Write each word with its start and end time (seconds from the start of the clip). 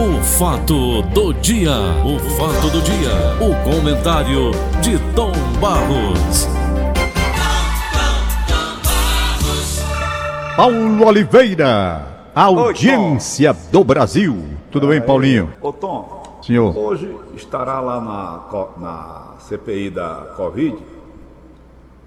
O 0.00 0.22
fato 0.22 1.02
do 1.02 1.34
dia, 1.34 1.72
o 2.06 2.20
fato 2.36 2.70
do 2.70 2.80
dia, 2.80 3.10
o 3.40 3.50
comentário 3.68 4.52
de 4.80 4.96
Tom 5.12 5.32
Barros. 5.60 6.46
Paulo 10.56 11.04
Oliveira, 11.04 12.30
audiência 12.32 13.52
do 13.72 13.82
Brasil. 13.82 14.44
Tudo 14.70 14.86
bem, 14.86 15.00
Paulinho? 15.00 15.52
Ô 15.60 15.72
Tom, 15.72 16.38
Senhor. 16.42 16.78
hoje 16.78 17.12
estará 17.34 17.80
lá 17.80 18.00
na, 18.00 18.78
na 18.78 19.34
CPI 19.40 19.90
da 19.90 20.32
Covid 20.36 20.78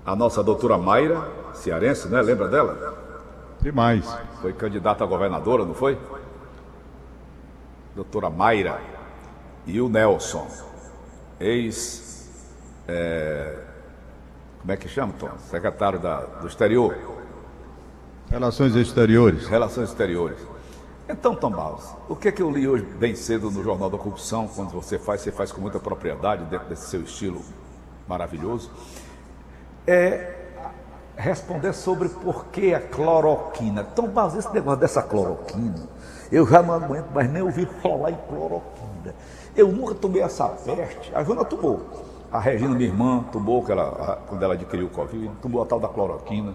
a 0.05 0.15
nossa 0.15 0.41
doutora 0.41 0.77
Mayra, 0.77 1.27
cearense, 1.53 2.07
né? 2.07 2.21
Lembra 2.21 2.47
dela? 2.47 2.93
Demais. 3.59 4.17
Foi 4.41 4.53
candidata 4.53 5.03
a 5.03 5.07
governadora, 5.07 5.65
não 5.65 5.73
foi? 5.73 5.97
Doutora 7.95 8.29
Mayra 8.29 8.81
e 9.65 9.81
o 9.81 9.89
Nelson, 9.89 10.47
ex. 11.39 12.29
é, 12.87 13.57
como 14.59 14.71
é 14.71 14.77
que 14.77 14.87
chama, 14.87 15.13
Tom? 15.19 15.31
Secretário 15.49 15.99
da, 15.99 16.19
do 16.19 16.47
Exterior, 16.47 16.95
Relações 18.31 18.73
exteriores. 18.77 19.45
Relações 19.45 19.89
Exteriores. 19.89 20.37
Então, 21.09 21.35
Tom 21.35 21.51
Barros, 21.51 21.93
o 22.07 22.15
que 22.15 22.29
é 22.29 22.31
que 22.31 22.41
eu 22.41 22.49
li 22.49 22.65
hoje 22.65 22.85
bem 22.85 23.13
cedo 23.13 23.51
no 23.51 23.61
Jornal 23.61 23.89
da 23.89 23.97
Corrupção, 23.97 24.47
quando 24.47 24.69
você 24.69 24.97
faz, 24.97 25.19
você 25.19 25.33
faz 25.33 25.51
com 25.51 25.59
muita 25.59 25.81
propriedade, 25.81 26.45
dentro 26.45 26.69
desse 26.69 26.89
seu 26.89 27.01
estilo 27.01 27.41
maravilhoso, 28.07 28.71
é 29.85 30.40
responder 31.15 31.73
sobre 31.73 32.09
por 32.09 32.45
que 32.47 32.73
a 32.73 32.79
cloroquina. 32.79 33.83
Tom 33.83 34.07
Barros, 34.07 34.35
esse 34.35 34.53
negócio 34.53 34.79
dessa 34.79 35.01
cloroquina, 35.01 35.87
eu 36.31 36.47
já 36.47 36.61
não 36.61 36.73
aguento 36.73 37.11
mais 37.13 37.29
nem 37.29 37.41
ouvir 37.41 37.67
falar 37.81 38.11
em 38.11 38.17
cloroquina. 38.27 39.15
Eu 39.55 39.71
nunca 39.71 39.93
tomei 39.93 40.21
essa 40.21 40.47
peste, 40.47 41.13
a 41.13 41.23
Joana 41.23 41.43
tomou. 41.43 41.81
A 42.31 42.39
Regina, 42.39 42.73
minha 42.73 42.89
irmã, 42.89 43.25
tomou 43.29 43.61
que 43.61 43.73
ela, 43.73 44.21
quando 44.29 44.41
ela 44.41 44.53
adquiriu 44.53 44.87
o 44.87 44.89
Covid, 44.89 45.29
tomou 45.41 45.61
a 45.61 45.65
tal 45.65 45.81
da 45.81 45.89
cloroquina. 45.89 46.53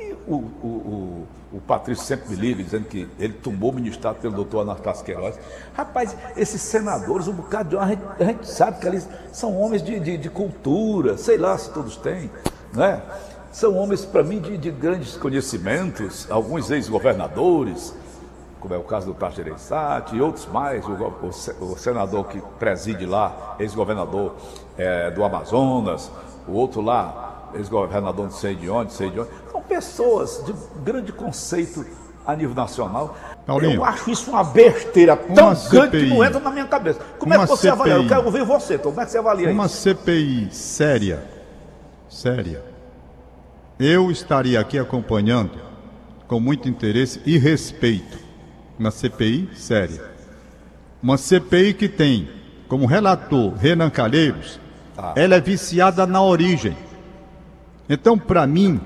E 0.00 0.12
o, 0.26 0.34
o, 0.34 0.66
o, 0.66 1.26
o 1.52 1.60
Patrício 1.60 2.04
sempre 2.04 2.30
me 2.30 2.34
liga 2.34 2.60
dizendo 2.60 2.86
que 2.86 3.08
ele 3.20 3.34
tomou 3.34 3.72
ministrado 3.72 4.18
pelo 4.18 4.34
doutor 4.34 4.62
Anastácio 4.62 5.04
Queiroz. 5.04 5.38
Rapaz, 5.74 6.16
esses 6.36 6.60
senadores, 6.60 7.28
um 7.28 7.34
bocado 7.34 7.78
de. 7.78 7.86
Gente, 7.86 8.02
a 8.18 8.24
gente 8.24 8.48
sabe 8.48 8.80
que 8.80 8.86
eles 8.88 9.08
são 9.32 9.56
homens 9.56 9.80
de, 9.80 10.00
de, 10.00 10.18
de 10.18 10.28
cultura, 10.28 11.16
sei 11.16 11.38
lá 11.38 11.56
se 11.56 11.70
todos 11.70 11.96
têm, 11.96 12.28
né? 12.72 13.00
São 13.52 13.76
homens, 13.76 14.04
para 14.04 14.22
mim, 14.22 14.40
de, 14.40 14.56
de 14.56 14.70
grandes 14.70 15.16
conhecimentos, 15.16 16.26
alguns 16.30 16.70
ex-governadores, 16.70 17.94
como 18.58 18.72
é 18.74 18.78
o 18.78 18.82
caso 18.82 19.06
do 19.06 19.14
Tasso 19.14 19.36
Gereissati 19.36 20.16
e 20.16 20.20
outros 20.22 20.46
mais, 20.46 20.84
o, 20.86 20.92
o 20.92 21.72
o 21.72 21.76
senador 21.76 22.24
que 22.28 22.40
preside 22.58 23.04
lá, 23.04 23.56
ex-governador 23.58 24.34
eh, 24.78 25.10
do 25.10 25.22
Amazonas, 25.22 26.10
o 26.48 26.52
outro 26.52 26.80
lá, 26.80 27.50
ex-governador 27.54 28.24
não 28.26 28.32
sei 28.32 28.54
de 28.54 28.70
onde, 28.70 28.92
sei 28.92 29.10
de 29.10 29.20
onde. 29.20 29.28
São 29.50 29.60
pessoas 29.60 30.42
de 30.46 30.54
grande 30.82 31.12
conceito 31.12 31.84
a 32.24 32.34
nível 32.36 32.54
nacional. 32.54 33.16
Paulinho. 33.44 33.74
Eu 33.74 33.84
acho 33.84 34.10
isso 34.10 34.30
uma 34.30 34.44
besteira 34.44 35.16
tão 35.16 35.48
Uma 35.48 35.54
grande 35.54 35.90
que 35.90 35.98
CPI. 36.00 36.08
não 36.08 36.24
entra 36.24 36.40
na 36.40 36.50
minha 36.50 36.66
cabeça. 36.66 37.00
Como 37.18 37.34
é 37.34 37.36
Uma 37.36 37.44
que 37.46 37.50
você 37.50 37.68
avalia? 37.68 37.94
Eu 37.94 38.02
CPI. 38.02 38.08
quero 38.14 38.24
ouvir 38.26 38.44
você, 38.44 38.78
Tom. 38.78 38.90
Como 38.90 39.00
é 39.00 39.04
que 39.04 39.10
você 39.10 39.18
avalia 39.18 39.50
Uma 39.50 39.66
isso? 39.66 39.76
CPI 39.76 40.48
séria, 40.52 41.22
séria. 42.08 42.71
Eu 43.78 44.10
estaria 44.10 44.60
aqui 44.60 44.78
acompanhando 44.78 45.58
com 46.28 46.38
muito 46.38 46.68
interesse 46.68 47.20
e 47.26 47.38
respeito. 47.38 48.18
Uma 48.78 48.90
CPI 48.90 49.48
séria. 49.54 50.02
Uma 51.02 51.16
CPI 51.16 51.74
que 51.74 51.88
tem 51.88 52.28
como 52.68 52.86
relator 52.86 53.54
Renan 53.54 53.90
Calheiros, 53.90 54.58
Ah. 54.96 55.12
ela 55.16 55.34
é 55.34 55.40
viciada 55.40 56.06
na 56.06 56.22
origem. 56.22 56.76
Então, 57.88 58.18
para 58.18 58.46
mim, 58.46 58.80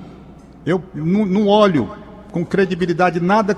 eu 0.65 0.83
não, 0.93 1.25
não 1.25 1.47
olho 1.47 1.89
com 2.31 2.45
credibilidade 2.45 3.19
nada 3.19 3.55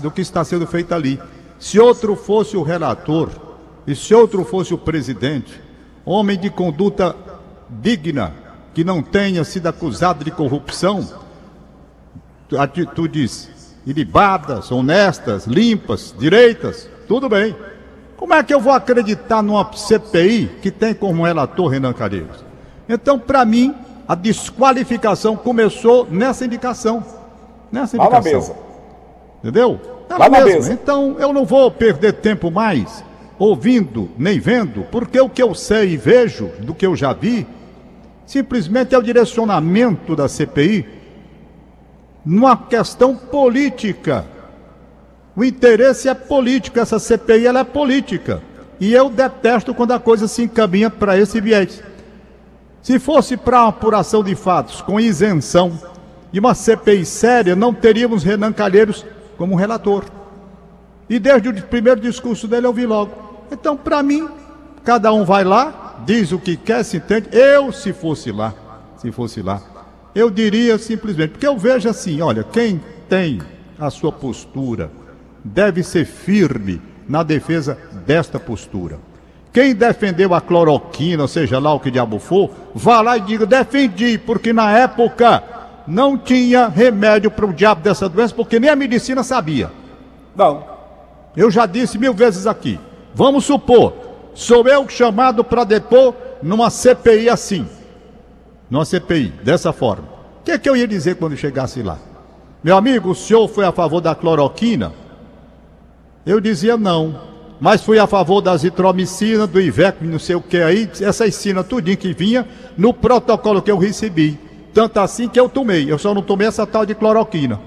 do 0.00 0.10
que 0.10 0.20
está 0.22 0.42
sendo 0.44 0.66
feito 0.66 0.94
ali. 0.94 1.20
Se 1.58 1.78
outro 1.78 2.16
fosse 2.16 2.56
o 2.56 2.62
relator 2.62 3.30
e 3.86 3.94
se 3.94 4.14
outro 4.14 4.44
fosse 4.44 4.72
o 4.72 4.78
presidente, 4.78 5.60
homem 6.04 6.38
de 6.38 6.48
conduta 6.48 7.14
digna, 7.68 8.32
que 8.74 8.84
não 8.84 9.02
tenha 9.02 9.44
sido 9.44 9.66
acusado 9.66 10.24
de 10.24 10.30
corrupção, 10.30 11.06
atitudes 12.58 13.50
ilibadas, 13.86 14.70
honestas, 14.70 15.46
limpas, 15.46 16.14
direitas, 16.18 16.88
tudo 17.06 17.28
bem. 17.28 17.56
Como 18.16 18.34
é 18.34 18.42
que 18.42 18.52
eu 18.52 18.60
vou 18.60 18.72
acreditar 18.72 19.42
numa 19.42 19.72
CPI 19.72 20.50
que 20.60 20.70
tem 20.70 20.92
como 20.92 21.24
relator 21.24 21.68
Renan 21.68 21.92
Calheiros? 21.92 22.44
Então, 22.88 23.18
para 23.18 23.44
mim, 23.44 23.74
a 24.06 24.14
desqualificação 24.14 25.36
começou 25.36 26.06
nessa 26.10 26.44
indicação. 26.44 27.04
Nessa 27.70 27.96
Lá 27.96 28.10
na 28.10 28.18
indicação. 28.18 28.40
mesa. 28.40 28.56
Entendeu? 29.42 29.80
Lá 30.10 30.28
na 30.28 30.40
mesa. 30.40 30.72
Então, 30.72 31.16
eu 31.18 31.32
não 31.32 31.44
vou 31.44 31.70
perder 31.70 32.14
tempo 32.14 32.50
mais 32.50 33.04
ouvindo 33.38 34.10
nem 34.18 34.40
vendo, 34.40 34.82
porque 34.90 35.20
o 35.20 35.28
que 35.28 35.42
eu 35.42 35.54
sei 35.54 35.90
e 35.90 35.96
vejo 35.96 36.50
do 36.58 36.74
que 36.74 36.84
eu 36.84 36.96
já 36.96 37.12
vi, 37.12 37.46
simplesmente 38.28 38.94
é 38.94 38.98
o 38.98 39.02
direcionamento 39.02 40.14
da 40.14 40.28
CPI 40.28 40.86
numa 42.22 42.54
questão 42.58 43.16
política. 43.16 44.26
O 45.34 45.42
interesse 45.42 46.10
é 46.10 46.14
político, 46.14 46.78
essa 46.78 46.98
CPI 46.98 47.46
ela 47.46 47.60
é 47.60 47.64
política. 47.64 48.42
E 48.78 48.92
eu 48.92 49.08
detesto 49.08 49.74
quando 49.74 49.92
a 49.92 49.98
coisa 49.98 50.28
se 50.28 50.42
encaminha 50.42 50.90
para 50.90 51.18
esse 51.18 51.40
viés. 51.40 51.82
Se 52.82 52.98
fosse 52.98 53.34
para 53.34 53.62
uma 53.62 53.70
apuração 53.70 54.22
de 54.22 54.34
fatos 54.34 54.82
com 54.82 55.00
isenção 55.00 55.80
e 56.30 56.38
uma 56.38 56.54
CPI 56.54 57.06
séria, 57.06 57.56
não 57.56 57.72
teríamos 57.72 58.22
Renan 58.22 58.52
Calheiros 58.52 59.06
como 59.38 59.56
relator. 59.56 60.04
E 61.08 61.18
desde 61.18 61.48
o 61.48 61.62
primeiro 61.62 61.98
discurso 61.98 62.46
dele 62.46 62.66
eu 62.66 62.74
vi 62.74 62.84
logo. 62.84 63.10
Então, 63.50 63.74
para 63.74 64.02
mim, 64.02 64.28
cada 64.84 65.10
um 65.14 65.24
vai 65.24 65.44
lá, 65.44 65.87
diz 66.04 66.32
o 66.32 66.38
que 66.38 66.56
quer, 66.56 66.84
se 66.84 66.98
entende. 66.98 67.28
Eu, 67.32 67.72
se 67.72 67.92
fosse 67.92 68.32
lá, 68.32 68.54
se 68.96 69.10
fosse 69.12 69.42
lá, 69.42 69.60
eu 70.14 70.30
diria 70.30 70.78
simplesmente, 70.78 71.30
porque 71.30 71.46
eu 71.46 71.56
vejo 71.56 71.88
assim, 71.88 72.20
olha, 72.20 72.42
quem 72.42 72.80
tem 73.08 73.40
a 73.78 73.90
sua 73.90 74.10
postura 74.10 74.90
deve 75.44 75.82
ser 75.82 76.04
firme 76.04 76.80
na 77.08 77.22
defesa 77.22 77.78
desta 78.06 78.38
postura. 78.38 78.98
Quem 79.52 79.74
defendeu 79.74 80.34
a 80.34 80.40
cloroquina, 80.40 81.26
seja 81.26 81.58
lá 81.58 81.72
o 81.72 81.80
que 81.80 81.90
diabo 81.90 82.18
for, 82.18 82.50
vá 82.74 83.00
lá 83.00 83.16
e 83.16 83.20
diga, 83.20 83.46
defendi, 83.46 84.18
porque 84.18 84.52
na 84.52 84.70
época 84.70 85.42
não 85.86 86.18
tinha 86.18 86.68
remédio 86.68 87.30
para 87.30 87.46
o 87.46 87.52
diabo 87.52 87.80
dessa 87.80 88.08
doença, 88.08 88.34
porque 88.34 88.60
nem 88.60 88.70
a 88.70 88.76
medicina 88.76 89.22
sabia. 89.22 89.70
Não. 90.36 90.64
Eu 91.36 91.50
já 91.50 91.64
disse 91.66 91.98
mil 91.98 92.12
vezes 92.12 92.46
aqui. 92.46 92.78
Vamos 93.14 93.44
supor, 93.44 93.94
sou 94.34 94.66
eu 94.66 94.88
chamado 94.88 95.42
para 95.42 95.64
depor 95.64 96.14
numa 96.42 96.70
CPI 96.70 97.28
assim. 97.28 97.66
Numa 98.70 98.84
CPI, 98.84 99.32
dessa 99.42 99.72
forma. 99.72 100.04
O 100.40 100.44
que, 100.44 100.52
é 100.52 100.58
que 100.58 100.68
eu 100.68 100.76
ia 100.76 100.86
dizer 100.86 101.16
quando 101.16 101.36
chegasse 101.36 101.82
lá? 101.82 101.98
Meu 102.62 102.76
amigo, 102.76 103.10
o 103.10 103.14
senhor 103.14 103.48
foi 103.48 103.64
a 103.64 103.72
favor 103.72 104.00
da 104.00 104.14
cloroquina? 104.14 104.92
Eu 106.26 106.40
dizia 106.40 106.76
não. 106.76 107.28
Mas 107.60 107.82
fui 107.82 107.98
a 107.98 108.06
favor 108.06 108.40
da 108.40 108.52
azitromicina, 108.52 109.46
do 109.46 109.60
Ivec, 109.60 110.04
não 110.04 110.18
sei 110.18 110.36
o 110.36 110.40
que 110.40 110.58
aí, 110.58 110.88
essa 111.00 111.26
ensina 111.26 111.64
tudinho 111.64 111.96
que 111.96 112.12
vinha 112.12 112.46
no 112.76 112.94
protocolo 112.94 113.60
que 113.60 113.70
eu 113.70 113.78
recebi. 113.78 114.38
Tanto 114.72 115.00
assim 115.00 115.28
que 115.28 115.40
eu 115.40 115.48
tomei. 115.48 115.90
Eu 115.90 115.98
só 115.98 116.14
não 116.14 116.22
tomei 116.22 116.46
essa 116.46 116.66
tal 116.66 116.86
de 116.86 116.94
cloroquina. 116.94 117.60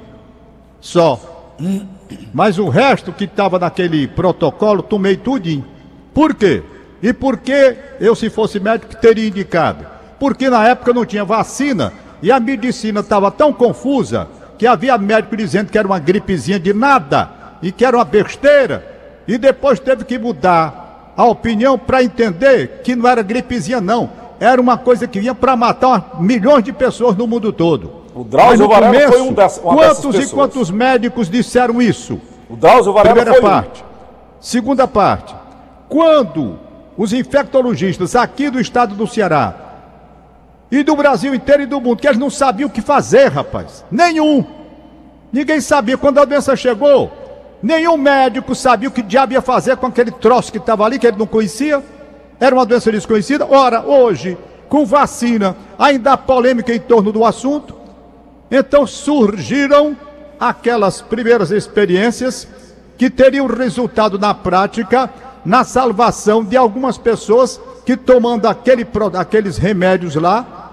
Só. 0.80 1.56
Mas 2.34 2.58
o 2.58 2.70
resto 2.70 3.12
que 3.12 3.26
estava 3.26 3.60
naquele 3.60 4.08
protocolo, 4.08 4.82
tomei 4.82 5.18
tudinho. 5.18 5.66
Por 6.14 6.34
quê? 6.36 6.64
E 7.02 7.12
por 7.14 7.38
que 7.38 7.76
eu, 8.00 8.16
se 8.16 8.30
fosse 8.30 8.60
médico, 8.60 8.96
teria 8.96 9.28
indicado? 9.28 9.86
Porque 10.20 10.50
na 10.50 10.68
época 10.68 10.94
não 10.94 11.06
tinha 11.06 11.26
vacina 11.26 11.92
e 12.22 12.32
a 12.32 12.40
medicina 12.40 13.00
estava 13.00 13.32
tão 13.32 13.52
confusa 13.52 14.28
que 14.58 14.68
havia 14.68 14.98
médico 14.98 15.36
dizendo 15.36 15.72
que 15.72 15.78
era 15.78 15.88
uma 15.88 15.98
gripezinha 15.98 16.60
de 16.60 16.74
nada 16.74 17.30
e 17.62 17.72
que 17.72 17.84
era 17.84 17.98
uma 17.98 18.06
besteira. 18.06 18.86
E 19.28 19.38
depois 19.38 19.80
teve 19.80 20.04
que 20.06 20.20
mudar 20.20 21.14
a 21.18 21.26
opinião 21.26 21.78
para 21.78 22.04
entender 22.04 22.82
que 22.84 22.96
não 22.96 23.10
era 23.10 23.24
gripezinha, 23.24 23.82
não. 23.82 24.10
Era 24.40 24.60
uma 24.62 24.78
coisa 24.78 25.08
que 25.08 25.20
vinha 25.20 25.34
para 25.36 25.56
matar 25.56 26.18
milhões 26.20 26.64
de 26.64 26.72
pessoas 26.74 27.16
no 27.16 27.26
mundo 27.28 27.52
todo. 27.54 28.02
O 28.14 28.24
Drauzio 28.24 28.68
Varela 28.68 28.94
foi 28.94 29.04
começo, 29.08 29.24
um 29.24 29.34
dessa- 29.34 29.62
uma 29.62 29.76
dessas 29.78 30.04
quantos 30.04 30.26
e 30.32 30.34
quantos 30.36 30.70
médicos 30.72 31.30
disseram 31.30 31.82
isso? 31.82 32.20
O 32.50 32.56
Drauzio 32.56 32.92
Varela 32.94 33.16
Primeira 33.16 33.40
foi 33.40 33.50
um. 33.50 33.54
parte. 33.54 33.86
Segunda 34.40 34.88
parte. 34.88 35.34
Quando 35.92 36.58
os 36.98 37.12
infectologistas 37.12 38.16
aqui 38.16 38.50
do 38.50 38.60
estado 38.60 38.96
do 38.96 39.06
Ceará 39.06 39.54
e 40.72 40.82
do 40.82 40.96
Brasil 40.96 41.36
inteiro 41.36 41.64
e 41.64 41.66
do 41.66 41.82
mundo, 41.82 42.00
que 42.00 42.08
eles 42.08 42.18
não 42.18 42.30
sabiam 42.30 42.70
o 42.70 42.72
que 42.72 42.82
fazer, 42.82 43.28
rapaz. 43.28 43.84
Nenhum. 43.92 44.46
Ninguém 45.32 45.60
sabia. 45.60 45.98
Quando 45.98 46.20
a 46.20 46.26
doença 46.26 46.56
chegou, 46.56 47.12
Nenhum 47.62 47.96
médico 47.96 48.56
sabia 48.56 48.90
o 48.90 48.92
que 48.92 49.04
diabo 49.04 49.34
ia 49.34 49.42
fazer 49.42 49.78
com 49.78 49.86
aquele 49.86 50.10
troço 50.10 50.52
que 50.52 50.58
estava 50.58 50.84
ali, 50.84 50.98
que 50.98 51.06
ele 51.06 51.18
não 51.18 51.28
conhecia. 51.28 51.84
Era 52.40 52.56
uma 52.56 52.66
doença 52.66 52.92
desconhecida. 52.92 53.46
Ora, 53.46 53.86
hoje, 53.86 54.36
com 54.68 54.84
vacina, 54.84 55.56
ainda 55.78 56.14
há 56.14 56.18
polêmica 56.18 56.74
em 56.74 56.80
torno 56.80 57.12
do 57.12 57.24
assunto. 57.24 57.76
Então 58.50 58.88
surgiram 58.88 59.96
aquelas 60.40 61.02
primeiras 61.02 61.52
experiências 61.52 62.48
que 62.98 63.12
teriam 63.12 63.46
resultado 63.46 64.18
na 64.18 64.34
prática 64.34 65.10
na 65.46 65.64
salvação 65.64 66.44
de 66.44 66.56
algumas 66.56 66.98
pessoas 66.98 67.60
que 67.86 67.98
tomando 67.98 68.48
aquele, 68.48 68.88
aqueles 69.18 69.58
remédios 69.58 70.16
lá, 70.16 70.72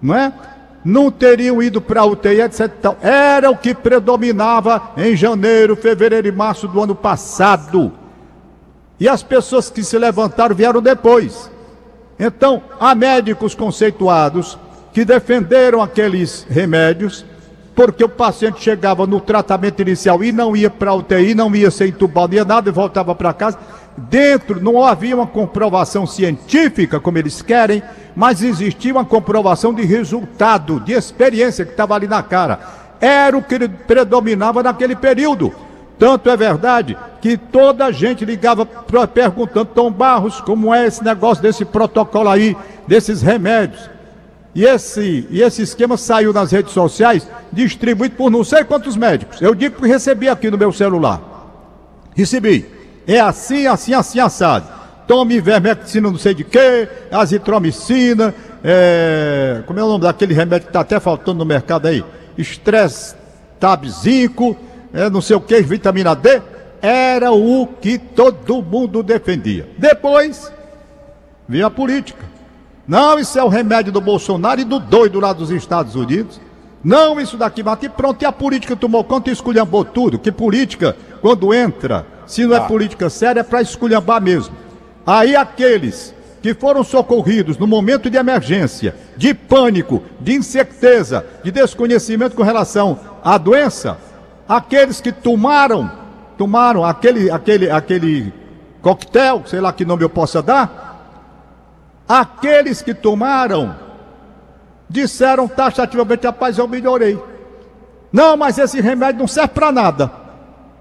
não 0.00 0.14
é? 0.14 0.32
Não 0.84 1.10
teriam 1.10 1.62
ido 1.62 1.80
para 1.80 2.00
a 2.00 2.06
UTI, 2.06 2.40
etc. 2.40 2.70
Era 3.02 3.50
o 3.50 3.56
que 3.56 3.74
predominava 3.74 4.92
em 4.96 5.14
janeiro, 5.14 5.76
fevereiro 5.76 6.26
e 6.26 6.32
março 6.32 6.66
do 6.66 6.82
ano 6.82 6.94
passado. 6.94 7.92
E 8.98 9.08
as 9.08 9.22
pessoas 9.22 9.68
que 9.68 9.84
se 9.84 9.98
levantaram 9.98 10.54
vieram 10.54 10.80
depois. 10.80 11.50
Então, 12.18 12.62
há 12.78 12.94
médicos 12.94 13.54
conceituados 13.54 14.58
que 14.92 15.04
defenderam 15.04 15.82
aqueles 15.82 16.46
remédios, 16.48 17.24
porque 17.74 18.04
o 18.04 18.08
paciente 18.08 18.62
chegava 18.62 19.06
no 19.06 19.20
tratamento 19.20 19.80
inicial 19.80 20.22
e 20.22 20.32
não 20.32 20.56
ia 20.56 20.68
para 20.68 20.94
UTI, 20.94 21.34
não 21.34 21.54
ia 21.54 21.70
ser 21.70 21.88
entubado, 21.88 22.34
ia 22.34 22.44
nada 22.44 22.68
e 22.68 22.72
voltava 22.72 23.14
para 23.14 23.32
casa. 23.32 23.58
Dentro 23.96 24.62
não 24.62 24.84
havia 24.84 25.14
uma 25.14 25.26
comprovação 25.26 26.06
científica, 26.06 27.00
como 27.00 27.18
eles 27.18 27.42
querem, 27.42 27.82
mas 28.14 28.42
existia 28.42 28.92
uma 28.92 29.04
comprovação 29.04 29.74
de 29.74 29.82
resultado, 29.82 30.80
de 30.80 30.92
experiência 30.92 31.64
que 31.64 31.72
estava 31.72 31.94
ali 31.94 32.06
na 32.06 32.22
cara. 32.22 32.60
Era 33.00 33.36
o 33.36 33.42
que 33.42 33.68
predominava 33.68 34.62
naquele 34.62 34.96
período. 34.96 35.52
Tanto 35.98 36.30
é 36.30 36.36
verdade 36.36 36.96
que 37.20 37.36
toda 37.36 37.84
a 37.84 37.92
gente 37.92 38.24
ligava 38.24 38.64
perguntando, 38.64 39.66
Tom 39.66 39.90
Barros, 39.90 40.40
como 40.40 40.74
é 40.74 40.86
esse 40.86 41.04
negócio 41.04 41.42
desse 41.42 41.64
protocolo 41.64 42.30
aí, 42.30 42.56
desses 42.86 43.20
remédios. 43.20 43.90
E 44.54 44.64
esse, 44.64 45.26
e 45.30 45.42
esse 45.42 45.62
esquema 45.62 45.96
saiu 45.96 46.32
nas 46.32 46.50
redes 46.50 46.72
sociais, 46.72 47.26
distribuído 47.52 48.16
por 48.16 48.30
não 48.30 48.42
sei 48.42 48.64
quantos 48.64 48.96
médicos. 48.96 49.40
Eu 49.40 49.54
digo 49.54 49.80
que 49.80 49.86
recebi 49.86 50.28
aqui 50.28 50.50
no 50.50 50.58
meu 50.58 50.72
celular. 50.72 51.20
Recebi. 52.14 52.66
É 53.06 53.20
assim, 53.20 53.66
assim, 53.66 53.94
assim, 53.94 54.18
assado. 54.18 54.66
Tome 55.06 55.40
vermectina 55.40 56.10
não 56.10 56.18
sei 56.18 56.34
de 56.34 56.44
quê, 56.44 56.88
azitromicina, 57.10 58.34
é... 58.62 59.62
como 59.66 59.78
é 59.78 59.82
o 59.82 59.88
nome 59.88 60.02
daquele 60.02 60.34
remédio 60.34 60.66
que 60.66 60.70
está 60.70 60.80
até 60.80 61.00
faltando 61.00 61.38
no 61.38 61.44
mercado 61.44 61.86
aí? 61.86 62.04
Estresse 62.38 63.16
Tab 63.58 63.84
5 63.84 64.56
é, 64.92 65.08
não 65.08 65.20
sei 65.20 65.36
o 65.36 65.40
que, 65.40 65.60
vitamina 65.62 66.14
D, 66.14 66.42
era 66.82 67.32
o 67.32 67.66
que 67.66 67.98
todo 67.98 68.62
mundo 68.62 69.02
defendia. 69.02 69.68
Depois, 69.78 70.52
veio 71.48 71.66
a 71.66 71.70
política. 71.70 72.24
Não, 72.90 73.20
isso 73.20 73.38
é 73.38 73.44
o 73.44 73.46
remédio 73.46 73.92
do 73.92 74.00
Bolsonaro 74.00 74.60
e 74.60 74.64
do 74.64 74.80
doido 74.80 75.20
lá 75.20 75.32
dos 75.32 75.52
Estados 75.52 75.94
Unidos. 75.94 76.40
Não, 76.82 77.20
isso 77.20 77.36
daqui 77.36 77.62
mata. 77.62 77.86
E 77.86 77.88
pronto, 77.88 78.20
e 78.20 78.26
a 78.26 78.32
política 78.32 78.74
tomou 78.74 79.04
conta 79.04 79.30
e 79.30 79.32
esculhambou 79.32 79.84
tudo. 79.84 80.18
Que 80.18 80.32
política, 80.32 80.96
quando 81.20 81.54
entra, 81.54 82.04
se 82.26 82.44
não 82.44 82.56
é 82.56 82.58
ah. 82.58 82.62
política 82.62 83.08
séria, 83.08 83.40
é 83.40 83.44
para 83.44 83.62
esculhambar 83.62 84.20
mesmo. 84.20 84.56
Aí 85.06 85.36
aqueles 85.36 86.12
que 86.42 86.52
foram 86.52 86.82
socorridos 86.82 87.56
no 87.56 87.66
momento 87.68 88.10
de 88.10 88.16
emergência, 88.16 88.96
de 89.16 89.34
pânico, 89.34 90.02
de 90.18 90.34
incerteza, 90.34 91.24
de 91.44 91.52
desconhecimento 91.52 92.34
com 92.34 92.42
relação 92.42 92.98
à 93.22 93.38
doença, 93.38 93.98
aqueles 94.48 95.00
que 95.00 95.12
tomaram, 95.12 95.88
tomaram 96.36 96.84
aquele, 96.84 97.30
aquele, 97.30 97.70
aquele 97.70 98.32
coquetel, 98.82 99.44
sei 99.46 99.60
lá 99.60 99.72
que 99.72 99.84
nome 99.84 100.02
eu 100.02 100.10
possa 100.10 100.42
dar, 100.42 100.89
aqueles 102.18 102.82
que 102.82 102.92
tomaram 102.92 103.76
disseram 104.88 105.46
taxativamente, 105.46 106.26
rapaz, 106.26 106.58
eu 106.58 106.66
melhorei. 106.66 107.18
Não, 108.12 108.36
mas 108.36 108.58
esse 108.58 108.80
remédio 108.80 109.20
não 109.20 109.28
serve 109.28 109.54
para 109.54 109.70
nada. 109.70 110.10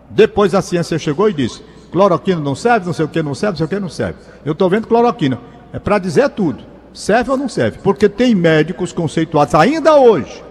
Depois 0.09 0.55
a 0.55 0.61
ciência 0.61 0.97
chegou 0.97 1.29
e 1.29 1.33
disse: 1.33 1.63
cloroquina 1.91 2.39
não 2.39 2.55
serve, 2.55 2.87
não 2.87 2.93
sei 2.93 3.05
o 3.05 3.09
que 3.09 3.21
não 3.21 3.35
serve, 3.35 3.51
não 3.51 3.57
sei 3.57 3.65
o 3.65 3.69
que 3.69 3.79
não 3.79 3.89
serve. 3.89 4.19
Eu 4.43 4.53
estou 4.53 4.69
vendo 4.69 4.87
cloroquina. 4.87 5.39
É 5.71 5.77
para 5.77 5.99
dizer 5.99 6.29
tudo. 6.29 6.63
Serve 6.91 7.29
ou 7.29 7.37
não 7.37 7.47
serve? 7.47 7.77
Porque 7.83 8.09
tem 8.09 8.33
médicos 8.33 8.91
conceituados 8.91 9.53
ainda 9.53 9.95
hoje 9.95 10.43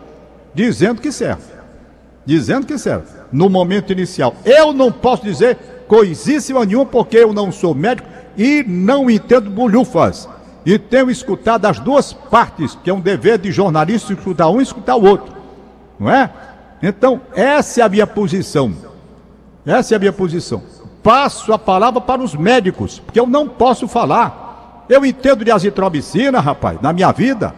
dizendo 0.55 1.01
que 1.01 1.11
serve 1.11 1.59
dizendo 2.29 2.67
que 2.67 2.77
serve, 2.77 3.07
no 3.33 3.49
momento 3.49 3.91
inicial. 3.91 4.35
Eu 4.45 4.71
não 4.75 4.93
posso 4.93 5.25
dizer 5.25 5.57
coisíssima 5.89 6.67
nenhuma, 6.67 6.85
porque 6.85 7.17
eu 7.17 7.33
não 7.33 7.51
sou 7.51 7.75
médico 7.75 8.07
e 8.37 8.63
não 8.69 9.09
entendo 9.09 9.49
bolhufas. 9.49 10.29
E 10.69 10.79
tenho 10.79 11.11
escutado 11.11 11.65
as 11.65 11.81
duas 11.81 12.13
partes, 12.13 12.77
que 12.85 12.91
é 12.91 12.93
um 12.93 13.01
dever 13.01 13.39
de 13.39 13.51
jornalista 13.51 14.13
escutar 14.13 14.51
um 14.51 14.61
e 14.61 14.63
escutar 14.63 14.97
o 14.97 15.03
outro. 15.07 15.35
Não 15.99 16.11
é? 16.11 16.31
Então, 16.83 17.23
essa 17.35 17.81
é 17.81 17.85
a 17.85 17.89
minha 17.89 18.07
posição. 18.07 18.75
Essa 19.65 19.95
é 19.95 19.97
a 19.97 19.99
minha 19.99 20.13
posição. 20.13 20.63
Passo 21.03 21.55
a 21.55 21.59
palavra 21.59 22.03
para 22.03 22.23
os 22.23 22.35
médicos, 22.35 22.99
porque 22.99 23.19
eu 23.19 23.27
não 23.27 23.49
posso 23.49 23.89
falar. 23.89 24.85
Eu 24.91 25.07
entendo 25.07 25.43
de 25.43 25.51
azitromicina, 25.51 26.39
rapaz, 26.39 26.79
na 26.83 26.93
minha 26.93 27.13
vida. 27.13 27.55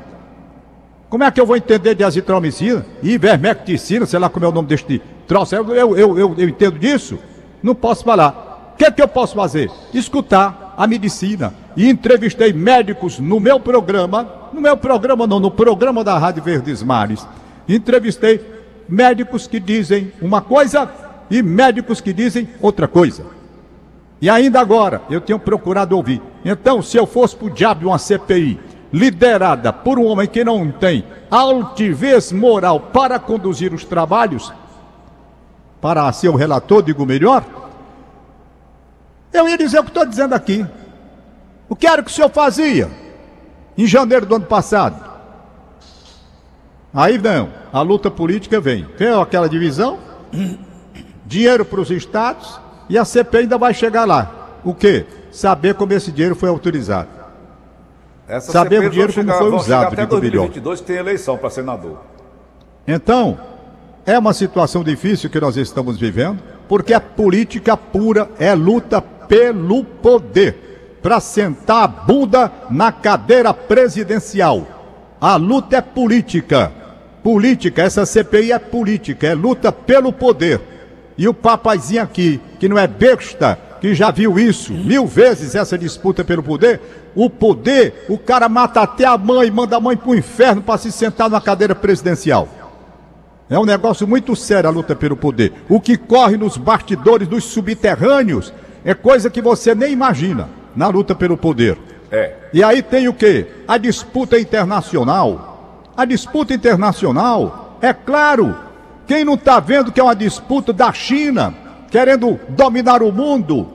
Como 1.09 1.25
é 1.25 1.33
que 1.33 1.41
eu 1.41 1.47
vou 1.47 1.57
entender 1.57 1.97
de 1.97 2.05
azitromicina, 2.05 2.87
ivermecticina, 3.03 4.07
sei 4.07 4.21
lá 4.21 4.31
como 4.31 4.47
é 4.47 4.49
o 4.49 4.53
nome 4.53 4.69
deste 4.69 5.03
troço? 5.27 5.57
Eu, 5.57 5.75
eu, 5.75 5.99
eu, 5.99 6.39
eu, 6.39 6.49
entendo 6.49 6.79
disso? 6.79 7.19
Não 7.61 7.75
posso 7.75 8.05
falar. 8.05 8.71
O 8.73 8.77
que 8.77 8.85
é 8.85 8.91
que 8.93 9.03
eu 9.03 9.09
posso 9.09 9.35
fazer? 9.35 9.69
Escutar 9.93 10.70
a 10.81 10.87
medicina. 10.87 11.53
E 11.77 11.87
entrevistei 11.91 12.55
médicos 12.55 13.19
no 13.19 13.39
meu 13.39 13.61
programa, 13.61 14.27
no 14.51 14.63
meu 14.63 14.79
programa 14.79 15.27
não, 15.27 15.39
no 15.39 15.51
programa 15.51 16.03
da 16.03 16.17
Rádio 16.17 16.43
Verdes 16.43 16.83
Mares. 16.83 17.29
Entrevistei 17.69 18.41
médicos 18.89 19.47
que 19.47 19.61
dizem 19.61 20.11
uma 20.23 20.41
coisa 20.41 20.91
e 21.31 21.43
médicos 21.43 22.01
que 22.01 22.15
dizem 22.15 22.49
outra 22.63 22.89
coisa. 22.89 23.27
E 24.23 24.31
ainda 24.31 24.59
agora, 24.59 25.03
eu 25.11 25.21
tenho 25.21 25.39
procurado 25.39 25.95
ouvir. 25.95 26.23
Então, 26.43 26.81
se 26.81 26.97
eu 26.97 27.07
fosse 27.07 27.37
para 27.37 27.49
o 27.49 27.51
diabo 27.51 27.81
de 27.81 27.87
uma 27.87 27.99
CPI, 27.99 28.59
liderada 28.91 29.75
por 29.75 29.99
um 29.99 30.07
homem 30.07 30.27
que 30.27 30.43
não 30.43 30.73
tem 30.73 31.05
altivez 31.31 32.33
moral 32.33 32.81
para 32.81 33.19
conduzir 33.19 33.75
os 33.75 33.85
trabalhos, 33.85 34.51
para 35.79 36.11
ser 36.11 36.31
o 36.31 36.37
relator, 36.37 36.83
digo 36.83 37.05
melhor, 37.05 37.45
eu 39.33 39.49
ia 39.49 39.57
dizer 39.57 39.79
o 39.79 39.85
que 39.85 39.91
estou 39.91 40.07
dizendo 40.07 40.35
aqui. 40.35 40.67
O 41.69 41.77
que 41.77 41.87
era 41.87 42.03
que 42.03 42.11
o 42.11 42.15
senhor 42.15 42.31
fazia 42.31 42.91
em 43.79 43.87
janeiro 43.87 44.27
do 44.27 44.35
ano 44.35 44.47
passado? 44.47 45.09
Aí 46.93 47.17
não, 47.19 47.49
a 47.73 47.81
luta 47.83 48.11
política 48.11 48.61
vem. 48.61 48.87
Vem 48.99 49.09
aquela 49.09 49.49
divisão, 49.49 49.99
dinheiro 51.25 51.65
para 51.65 51.81
os 51.81 51.91
estados 51.91 52.61
e 52.89 52.99
a 52.99 53.05
CP 53.05 53.39
ainda 53.39 53.57
vai 53.57 53.73
chegar 53.73 54.05
lá. 54.05 54.59
O 54.65 54.75
que? 54.75 55.07
Saber 55.31 55.75
como 55.75 55.93
esse 55.93 56.11
dinheiro 56.11 56.35
foi 56.35 56.49
autorizado. 56.49 57.09
Essa 58.27 58.51
Saber 58.53 58.85
o 58.85 58.91
dinheiro 58.91 59.13
chegar, 59.13 59.39
como 59.39 59.51
foi 59.51 59.59
usado. 59.59 59.93
Até 59.93 60.07
2022 60.07 60.81
que 60.81 60.87
tem 60.87 60.97
eleição 60.97 61.39
para 61.39 61.51
senador. 61.51 61.99
Então, 62.87 63.39
é 64.05 64.19
uma 64.19 64.33
situação 64.33 64.83
difícil 64.83 65.31
que 65.31 65.41
nós 65.41 65.57
estamos 65.57 65.99
vivendo, 65.99 66.43
porque 66.69 66.93
a 66.93 67.01
política 67.01 67.77
pura 67.77 68.29
é 68.39 68.55
luta 68.55 69.01
pelo 69.31 69.85
poder, 69.85 70.99
para 71.01 71.21
sentar 71.21 71.85
a 71.85 71.87
bunda 71.87 72.53
na 72.69 72.91
cadeira 72.91 73.55
presidencial. 73.55 74.67
A 75.21 75.37
luta 75.37 75.77
é 75.77 75.81
política. 75.81 76.73
Política, 77.23 77.83
essa 77.83 78.05
CPI 78.05 78.51
é 78.51 78.59
política, 78.59 79.29
é 79.29 79.35
luta 79.35 79.71
pelo 79.71 80.13
poder. 80.13 80.61
E 81.17 81.29
o 81.29 81.35
papazinho 81.35 82.03
aqui, 82.03 82.41
que 82.59 82.69
não 82.69 82.77
é 82.77 82.89
besta, 82.89 83.57
que 83.81 83.95
já 83.95 84.11
viu 84.11 84.37
isso 84.37 84.73
mil 84.73 85.07
vezes, 85.07 85.55
essa 85.55 85.79
disputa 85.79 86.25
pelo 86.25 86.43
poder, 86.43 86.81
o 87.15 87.31
poder, 87.31 88.07
o 88.09 88.19
cara 88.19 88.49
mata 88.49 88.81
até 88.81 89.05
a 89.05 89.17
mãe, 89.17 89.49
manda 89.49 89.77
a 89.77 89.81
mãe 89.81 89.97
para 89.97 90.11
o 90.11 90.15
inferno 90.15 90.61
para 90.61 90.79
se 90.79 90.91
sentar 90.91 91.31
na 91.31 91.41
cadeira 91.41 91.75
presidencial. 91.75 92.49
É 93.49 93.59
um 93.59 93.65
negócio 93.65 94.09
muito 94.09 94.35
sério 94.35 94.69
a 94.69 94.73
luta 94.73 94.97
pelo 94.97 95.17
poder. 95.17 95.53
O 95.69 95.81
que 95.81 95.97
corre 95.97 96.37
nos 96.37 96.57
bastidores 96.57 97.29
dos 97.29 97.45
subterrâneos 97.45 98.53
é 98.85 98.95
coisa 98.95 99.31
que 99.31 99.43
você 99.43 99.75
nem 99.75 99.93
imagina 99.93 100.49
na 100.75 100.89
luta 100.89 101.15
pelo 101.15 101.37
poder. 101.37 101.79
É. 102.11 102.35
E 102.53 102.63
aí 102.63 102.83
tem 102.83 103.09
o 103.09 103.15
que? 103.15 103.47
A 103.69 103.79
disputa 103.79 104.39
internacional. 104.39 105.83
A 105.97 106.05
disputa 106.05 106.55
internacional, 106.55 107.79
é 107.81 107.93
claro, 107.93 108.57
quem 109.07 109.25
não 109.25 109.35
está 109.35 109.61
vendo 109.61 109.93
que 109.93 110.01
é 110.01 110.03
uma 110.03 110.15
disputa 110.15 110.73
da 110.73 110.93
China 110.93 111.55
querendo 111.91 112.39
dominar 112.49 113.03
o 113.03 113.13
mundo? 113.13 113.69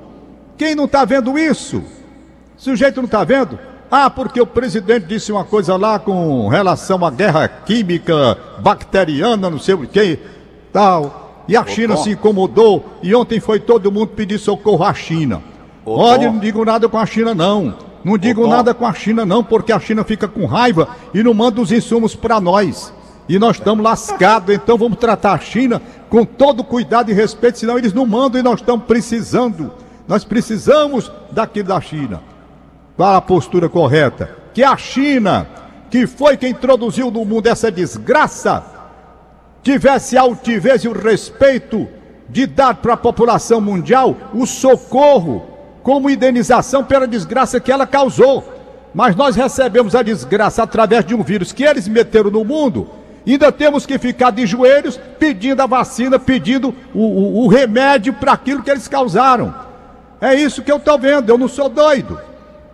Quem 0.57 0.73
não 0.73 0.85
está 0.85 1.05
vendo 1.05 1.37
isso? 1.37 1.83
Sujeito 2.57 2.97
não 2.97 3.05
está 3.05 3.23
vendo? 3.23 3.59
Ah, 3.91 4.09
porque 4.09 4.41
o 4.41 4.47
presidente 4.47 5.05
disse 5.05 5.31
uma 5.31 5.43
coisa 5.43 5.75
lá 5.77 5.99
com 5.99 6.47
relação 6.47 7.05
à 7.05 7.11
guerra 7.11 7.47
química, 7.47 8.37
bacteriana, 8.59 9.49
não 9.49 9.59
sei 9.59 9.75
o 9.75 9.87
que, 9.87 10.19
tal. 10.71 11.24
E 11.47 11.55
a 11.55 11.65
China 11.65 11.95
se 11.97 12.11
incomodou 12.11 12.85
e 13.03 13.13
ontem 13.13 13.39
foi 13.39 13.59
todo 13.59 13.91
mundo 13.91 14.07
pedir 14.07 14.39
socorro 14.39 14.83
à 14.83 14.93
China. 14.93 15.41
Olha, 15.85 16.31
não 16.31 16.39
digo 16.39 16.65
nada 16.65 16.89
com 16.89 16.97
a 16.97 17.05
China 17.05 17.35
não. 17.35 17.75
Não 18.03 18.17
digo 18.17 18.47
nada 18.47 18.73
com 18.73 18.85
a 18.85 18.93
China 18.93 19.25
não, 19.25 19.43
porque 19.43 19.71
a 19.71 19.79
China 19.79 20.03
fica 20.03 20.27
com 20.27 20.45
raiva 20.45 20.87
e 21.13 21.23
não 21.23 21.33
manda 21.33 21.61
os 21.61 21.71
insumos 21.71 22.15
para 22.15 22.39
nós. 22.39 22.93
E 23.27 23.39
nós 23.39 23.57
estamos 23.57 23.83
lascados, 23.83 24.53
então 24.53 24.77
vamos 24.77 24.99
tratar 24.99 25.33
a 25.33 25.39
China 25.39 25.81
com 26.09 26.23
todo 26.23 26.63
cuidado 26.63 27.09
e 27.09 27.13
respeito, 27.13 27.57
senão 27.57 27.77
eles 27.77 27.93
não 27.93 28.05
mandam 28.05 28.39
e 28.39 28.43
nós 28.43 28.59
estamos 28.59 28.85
precisando. 28.85 29.71
Nós 30.07 30.23
precisamos 30.23 31.11
daquilo 31.31 31.69
da 31.69 31.81
China. 31.81 32.21
Qual 32.95 33.15
a 33.15 33.21
postura 33.21 33.67
correta? 33.67 34.35
Que 34.53 34.63
a 34.63 34.77
China, 34.77 35.47
que 35.89 36.05
foi 36.05 36.37
quem 36.37 36.51
introduziu 36.51 37.09
no 37.09 37.25
mundo 37.25 37.47
essa 37.47 37.71
desgraça, 37.71 38.63
tivesse 39.65 40.15
a 40.15 40.21
altivez 40.21 40.83
e 40.83 40.87
o 40.87 40.93
respeito 40.93 41.87
de 42.29 42.45
dar 42.45 42.75
para 42.75 42.93
a 42.93 42.97
população 42.97 43.59
mundial 43.59 44.15
o 44.31 44.45
socorro 44.45 45.43
como 45.81 46.07
indenização 46.07 46.83
pela 46.83 47.07
desgraça 47.07 47.59
que 47.59 47.71
ela 47.71 47.87
causou. 47.87 48.43
Mas 48.93 49.15
nós 49.15 49.35
recebemos 49.35 49.95
a 49.95 50.03
desgraça 50.03 50.61
através 50.61 51.03
de 51.03 51.15
um 51.15 51.23
vírus 51.23 51.51
que 51.51 51.63
eles 51.63 51.87
meteram 51.87 52.29
no 52.29 52.45
mundo. 52.45 52.87
Ainda 53.25 53.51
temos 53.51 53.87
que 53.87 53.97
ficar 53.97 54.31
de 54.31 54.45
joelhos 54.45 54.99
pedindo 55.17 55.59
a 55.63 55.65
vacina, 55.65 56.19
pedindo 56.19 56.73
o, 56.93 56.99
o, 56.99 57.45
o 57.45 57.47
remédio 57.47 58.13
para 58.13 58.33
aquilo 58.33 58.61
que 58.61 58.69
eles 58.69 58.87
causaram. 58.87 59.53
É 60.21 60.35
isso 60.35 60.61
que 60.61 60.71
eu 60.71 60.77
estou 60.77 60.99
vendo. 60.99 61.27
Eu 61.27 61.39
não 61.39 61.47
sou 61.47 61.69
doido. 61.69 62.19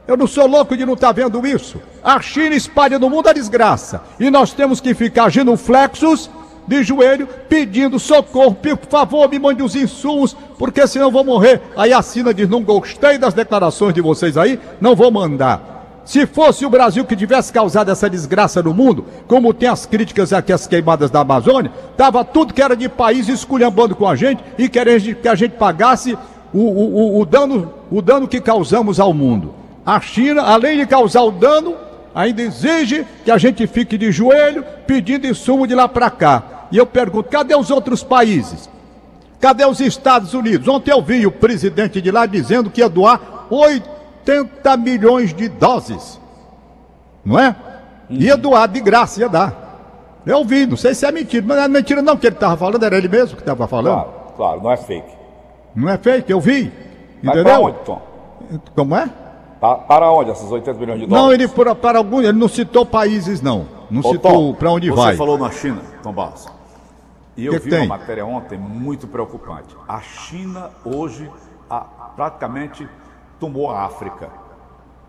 Eu 0.06 0.18
não 0.18 0.28
sou 0.28 0.46
louco 0.46 0.76
de 0.76 0.86
não 0.86 0.96
estar 0.96 1.08
tá 1.08 1.14
vendo 1.14 1.48
isso. 1.48 1.82
A 2.04 2.20
China 2.20 2.54
espalha 2.54 3.00
no 3.00 3.10
mundo 3.10 3.30
a 3.30 3.34
desgraça. 3.34 4.02
E 4.20 4.30
nós 4.30 4.52
temos 4.52 4.82
que 4.82 4.94
ficar 4.94 5.30
genuflexos 5.30 6.30
de 6.72 6.84
joelho, 6.84 7.28
pedindo 7.50 8.00
socorro, 8.00 8.56
por 8.56 8.78
favor, 8.90 9.30
me 9.30 9.38
mande 9.38 9.62
os 9.62 9.75
insumos, 9.75 10.36
porque 10.58 10.88
senão 10.88 11.12
vou 11.12 11.25
morrer. 11.25 11.62
Aí 11.75 11.92
a 11.92 12.01
Sina 12.01 12.34
diz: 12.34 12.48
não 12.48 12.63
gostei 12.63 13.18
das 13.18 13.34
declarações 13.34 13.94
de 13.94 14.00
vocês 14.00 14.38
aí, 14.38 14.58
não 14.80 14.96
vou 14.96 15.12
mandar. 15.12 16.01
Se 16.06 16.25
fosse 16.25 16.66
o 16.66 16.70
Brasil 16.70 17.04
que 17.06 17.16
tivesse 17.16 17.51
causado 17.51 17.92
essa 17.92 18.10
desgraça 18.10 18.63
no 18.63 18.74
mundo, 18.74 19.06
como 19.28 19.54
tem 19.54 19.68
as 19.68 19.86
críticas 19.86 20.32
aqui 20.32 20.54
às 20.54 20.66
queimadas 20.66 21.12
da 21.12 21.20
Amazônia, 21.20 21.72
tava 21.98 22.24
tudo 22.24 22.54
que 22.54 22.62
era 22.62 22.75
de 22.75 22.88
país 22.88 23.28
esculhambando 23.28 23.96
com 23.96 24.08
a 24.08 24.16
gente 24.16 24.42
e 24.58 24.70
querendo 24.70 25.16
que 25.16 25.28
a 25.28 25.36
gente 25.36 25.58
pagasse 25.58 26.18
o, 26.54 26.60
o, 26.60 27.20
o, 27.20 27.25
dano, 27.25 27.74
o 27.92 28.01
dano 28.01 28.28
que 28.28 28.40
causamos 28.40 29.00
ao 29.00 29.13
mundo. 29.13 29.54
A 29.86 30.00
China, 30.00 30.42
além 30.42 30.80
de 30.80 30.86
causar 30.86 31.22
o 31.22 31.32
dano, 31.32 31.75
ainda 32.16 32.42
exige 32.42 33.06
que 33.24 33.32
a 33.32 33.38
gente 33.38 33.68
fique 33.68 33.98
de 33.98 34.12
joelho 34.12 34.66
pedindo 34.88 35.28
insumo 35.28 35.68
de 35.68 35.75
lá 35.75 35.88
para 35.88 36.10
cá. 36.10 36.61
E 36.72 36.78
eu 36.78 36.86
pergunto: 36.86 37.30
cadê 37.30 37.56
os 37.56 37.70
outros 37.70 38.04
países? 38.04 38.70
Cadê 39.40 39.66
os 39.66 39.80
Estados 39.80 40.34
Unidos? 40.34 40.68
Ontem 40.68 40.92
eu 40.92 41.01
vi 41.01 41.25
o 41.25 41.32
presidente 41.32 42.00
de 42.00 42.12
lá 42.12 42.25
dizendo 42.25 42.70
que 42.70 42.80
ia 42.80 42.88
doar 42.88 43.48
80 43.50 44.78
milhões 44.78 45.34
de 45.34 45.50
doses. 45.50 46.20
Não 47.25 47.40
é? 47.40 47.56
Ia 48.10 48.38
doar 48.38 48.68
de 48.68 48.80
graça, 48.80 49.20
ia 49.20 49.30
dar. 49.30 50.22
Eu 50.25 50.46
vi, 50.46 50.68
não 50.68 50.78
sei 50.78 50.94
se 50.94 51.06
é 51.06 51.12
mentira, 51.12 51.44
mas 51.46 51.58
não 51.58 51.63
é 51.63 51.68
mentira 51.68 52.01
não 52.01 52.16
que 52.16 52.28
ele 52.28 52.36
estava 52.36 52.56
falando, 52.56 52.84
era 52.84 52.96
ele 52.96 53.08
mesmo 53.08 53.36
que 53.36 53.42
estava 53.42 53.68
falando. 53.68 53.94
Claro, 53.94 54.12
claro, 54.38 54.62
não 54.62 54.72
é 54.72 54.78
fake. 54.78 55.12
Não 55.75 55.90
é 55.90 55.98
fake, 55.98 56.32
eu 56.32 56.40
vi. 56.40 56.72
Mas 57.24 57.36
entendeu? 57.36 57.44
Para 57.44 57.60
onde, 57.60 57.78
Tom? 57.80 58.01
Como 58.75 58.96
é? 58.96 59.10
Para, 59.60 59.75
para 59.75 60.12
onde 60.12 60.32
essas 60.32 60.51
80 60.51 60.80
milhões 60.80 61.00
de 61.00 61.08
dólares? 61.08 61.25
Não, 61.25 61.34
ele 61.34 61.48
para, 61.48 61.74
para 61.74 61.98
algum, 61.98 62.22
ele 62.22 62.34
não 62.34 62.48
citou 62.48 62.86
países 62.86 63.42
não. 63.42 63.66
Não 63.90 64.01
Ô, 64.01 64.12
citou 64.12 64.54
para 64.54 64.72
onde 64.72 64.90
você 64.90 64.96
vai. 64.96 65.13
Você 65.13 65.18
falou 65.18 65.38
na 65.38 65.50
China, 65.50 65.82
Tom 66.04 66.13
Barros. 66.13 66.48
E 67.42 67.46
eu 67.48 67.54
que 67.54 67.60
vi 67.60 67.70
que 67.72 67.76
uma 67.78 67.98
matéria 67.98 68.24
ontem 68.24 68.56
muito 68.56 69.08
preocupante. 69.08 69.76
A 69.88 70.00
China 70.00 70.70
hoje 70.86 71.28
a, 71.68 71.80
praticamente 72.16 72.88
tomou 73.40 73.72
a 73.72 73.84
África. 73.84 74.30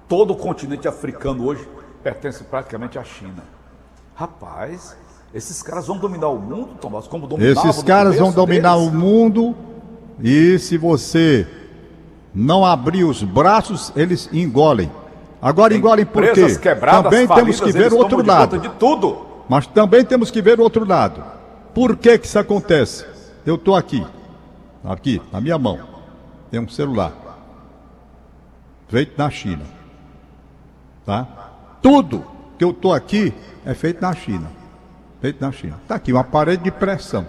Todo 0.09 0.33
o 0.33 0.37
continente 0.37 0.89
africano 0.89 1.45
hoje 1.45 1.69
pertence 2.03 2.43
praticamente 2.45 2.99
à 2.99 3.05
China. 3.05 3.45
Rapaz, 4.15 4.97
esses 5.35 5.63
caras 5.63 5.87
vão 5.87 5.99
dominar 5.99 6.29
o 6.29 6.39
mundo, 6.39 6.75
Tomás, 6.81 7.07
como 7.07 7.27
dominavam 7.27 7.71
Esses 7.71 7.83
caras 7.83 8.17
vão 8.17 8.33
dominar 8.33 8.77
deles. 8.77 8.89
o 8.89 8.95
mundo 8.95 9.55
e 10.19 10.59
se 10.59 10.79
você 10.79 11.47
não 12.35 12.65
abrir 12.65 13.05
os 13.05 13.23
braços, 13.23 13.93
eles 13.95 14.31
engolem. 14.33 14.91
Agora 15.41 15.75
engolem 15.75 16.07
por 16.07 16.23
quê? 16.33 16.47
Também 16.81 17.29
temos 17.29 17.61
que 17.61 17.73
ver 17.73 17.93
o 17.93 17.99
outro 17.99 18.25
lado. 18.25 18.59
De 18.59 18.71
tudo. 18.71 19.27
Mas 19.49 19.67
também 19.67 20.03
temos 20.03 20.31
que 20.31 20.41
ver 20.41 20.59
o 20.59 20.63
outro 20.63 20.89
lado. 20.89 21.32
Por 21.75 21.97
que 21.97 22.19
que 22.19 22.27
isso 22.27 22.39
acontece? 22.39 23.07
Eu 23.47 23.55
estou 23.55 23.75
aqui, 23.75 24.07
aqui, 24.85 25.21
na 25.33 25.41
minha 25.41 25.59
mão, 25.59 25.79
tem 26.51 26.61
um 26.61 26.69
celular, 26.69 27.13
feito 28.89 29.15
na 29.17 29.31
China, 29.31 29.65
tá? 31.05 31.27
Tudo 31.81 32.25
que 32.59 32.65
eu 32.65 32.71
estou 32.71 32.93
aqui 32.93 33.33
é 33.65 33.75
feito 33.75 34.01
na 34.01 34.15
China, 34.15 34.51
feito 35.21 35.41
na 35.41 35.51
China. 35.51 35.79
Está 35.83 35.95
aqui, 35.95 36.13
uma 36.13 36.23
parede 36.23 36.63
de 36.63 36.71
pressão. 36.71 37.27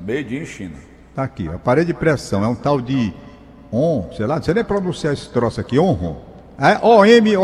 Made 0.00 0.36
in 0.36 0.44
China. 0.44 0.76
Está 1.10 1.24
aqui, 1.24 1.48
a 1.48 1.58
parede 1.58 1.88
de 1.88 1.94
pressão, 1.94 2.44
é 2.44 2.48
um 2.48 2.54
tal 2.54 2.80
de 2.80 3.12
ON, 3.72 4.10
sei 4.16 4.26
lá, 4.26 4.36
não 4.36 4.42
sei 4.42 4.54
nem 4.54 4.62
pronunciar 4.64 5.12
esse 5.12 5.28
troço 5.30 5.60
aqui, 5.60 5.78
ONRON. 5.78 6.28
É 6.58 6.78
O-M-O-M-R-O-N. 6.84 7.34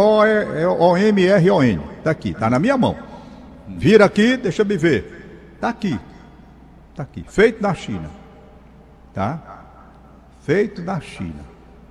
Está 1.99 2.11
aqui, 2.11 2.31
está 2.31 2.51
na 2.51 2.59
minha 2.59 2.77
mão. 2.77 2.97
Vira 3.69 4.05
aqui, 4.05 4.37
deixa 4.37 4.63
eu 4.63 4.67
me 4.67 4.77
ver. 4.77 5.53
Está 5.55 5.69
aqui. 5.69 5.99
Está 6.95 7.03
aqui. 7.03 7.25
Feito 7.27 7.61
na 7.61 7.75
China. 7.75 8.09
Tá? 9.13 9.65
Feito 10.43 10.81
na 10.81 11.01
China. 11.01 11.45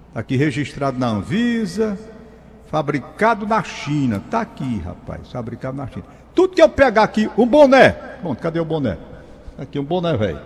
Está 0.07 0.22
aqui 0.22 0.38
registrado 0.38 0.98
na 0.98 1.07
Anvisa. 1.07 2.00
Fabricado 2.67 3.45
na 3.45 3.62
China. 3.63 4.15
Está 4.15 4.39
aqui, 4.39 4.79
rapaz. 4.79 5.29
Fabricado 5.29 5.75
na 5.75 5.88
China. 5.88 6.05
Tudo 6.33 6.55
que 6.55 6.62
eu 6.62 6.69
pegar 6.69 7.03
aqui, 7.03 7.29
um 7.38 7.45
boné. 7.45 8.17
Bom, 8.24 8.33
cadê 8.33 8.62
o 8.62 8.65
boné? 8.65 8.98
Tá 9.57 9.63
aqui, 9.63 9.77
um 9.77 9.83
boné, 9.83 10.15
velho. 10.15 10.39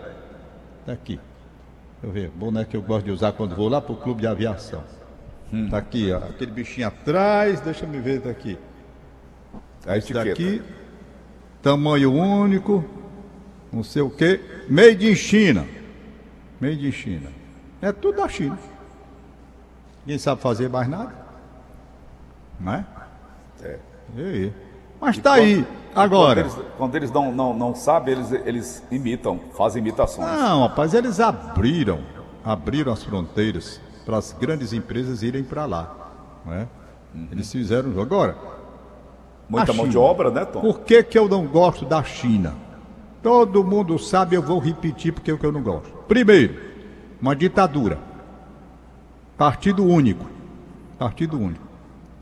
Está 0.79 0.93
aqui. 0.93 1.19
Deixa 2.01 2.07
eu 2.07 2.11
ver, 2.11 2.29
boné 2.31 2.65
que 2.65 2.75
eu 2.75 2.81
gosto 2.81 3.05
de 3.05 3.11
usar 3.11 3.33
quando 3.33 3.55
vou 3.55 3.69
lá 3.69 3.79
pro 3.79 3.95
clube 3.95 4.21
de 4.21 4.27
aviação. 4.27 4.83
Hum. 5.53 5.69
Tá 5.69 5.77
aqui, 5.77 6.11
ó, 6.11 6.17
aquele 6.17 6.51
bichinho 6.51 6.87
atrás, 6.87 7.61
deixa 7.61 7.85
eu 7.85 8.01
ver 8.01 8.21
daqui. 8.21 8.57
A 9.85 9.97
Esse 9.97 10.13
daqui, 10.13 10.61
tamanho 11.61 12.11
único, 12.11 12.83
não 13.71 13.83
sei 13.83 14.01
o 14.01 14.09
que, 14.09 14.39
made 14.69 15.09
in 15.09 15.15
China. 15.15 15.65
Made 16.59 16.87
in 16.87 16.91
China. 16.91 17.29
É 17.81 17.91
tudo 17.91 18.17
da 18.17 18.27
China. 18.27 18.57
Ninguém 20.05 20.17
sabe 20.17 20.41
fazer 20.41 20.69
mais 20.69 20.87
nada. 20.87 21.13
Não 22.59 22.73
é? 22.73 22.85
É. 23.61 23.79
E 24.15 24.21
aí? 24.21 24.53
Mas 24.99 25.17
está 25.17 25.33
aí. 25.33 25.65
Agora. 25.93 26.43
Quando 26.43 26.57
eles, 26.57 26.71
quando 26.77 26.95
eles 26.95 27.11
não, 27.11 27.31
não, 27.31 27.53
não 27.53 27.75
sabem, 27.75 28.15
eles, 28.15 28.31
eles 28.31 28.83
imitam, 28.89 29.39
fazem 29.55 29.81
imitações. 29.81 30.27
Não, 30.27 30.61
rapaz, 30.61 30.93
eles 30.93 31.19
abriram, 31.19 31.99
abriram 32.43 32.93
as 32.93 33.03
fronteiras 33.03 33.81
para 34.05 34.17
as 34.17 34.31
grandes 34.31 34.73
empresas 34.73 35.23
irem 35.23 35.43
para 35.43 35.65
lá. 35.65 35.93
Não 36.45 36.53
é? 36.53 36.67
Uhum. 37.13 37.27
Eles 37.31 37.51
fizeram. 37.51 37.99
Agora. 38.01 38.35
Muita 39.49 39.71
mão 39.71 39.87
de 39.87 39.97
obra, 39.97 40.29
né, 40.29 40.45
Tom? 40.45 40.59
Por 40.59 40.81
que, 40.81 41.01
que 41.03 41.17
eu 41.17 41.27
não 41.29 41.45
gosto 41.45 41.85
da 41.85 42.03
China? 42.03 42.53
Todo 43.21 43.63
mundo 43.63 43.97
sabe, 43.97 44.35
eu 44.35 44.41
vou 44.41 44.59
repetir 44.59 45.11
porque 45.11 45.31
é 45.31 45.33
o 45.33 45.37
que 45.37 45.45
eu 45.45 45.51
não 45.51 45.61
gosto. 45.61 45.89
Primeiro, 46.07 46.55
uma 47.21 47.35
ditadura. 47.35 47.99
Partido 49.37 49.85
único. 49.85 50.25
Partido 50.97 51.39
único. 51.39 51.65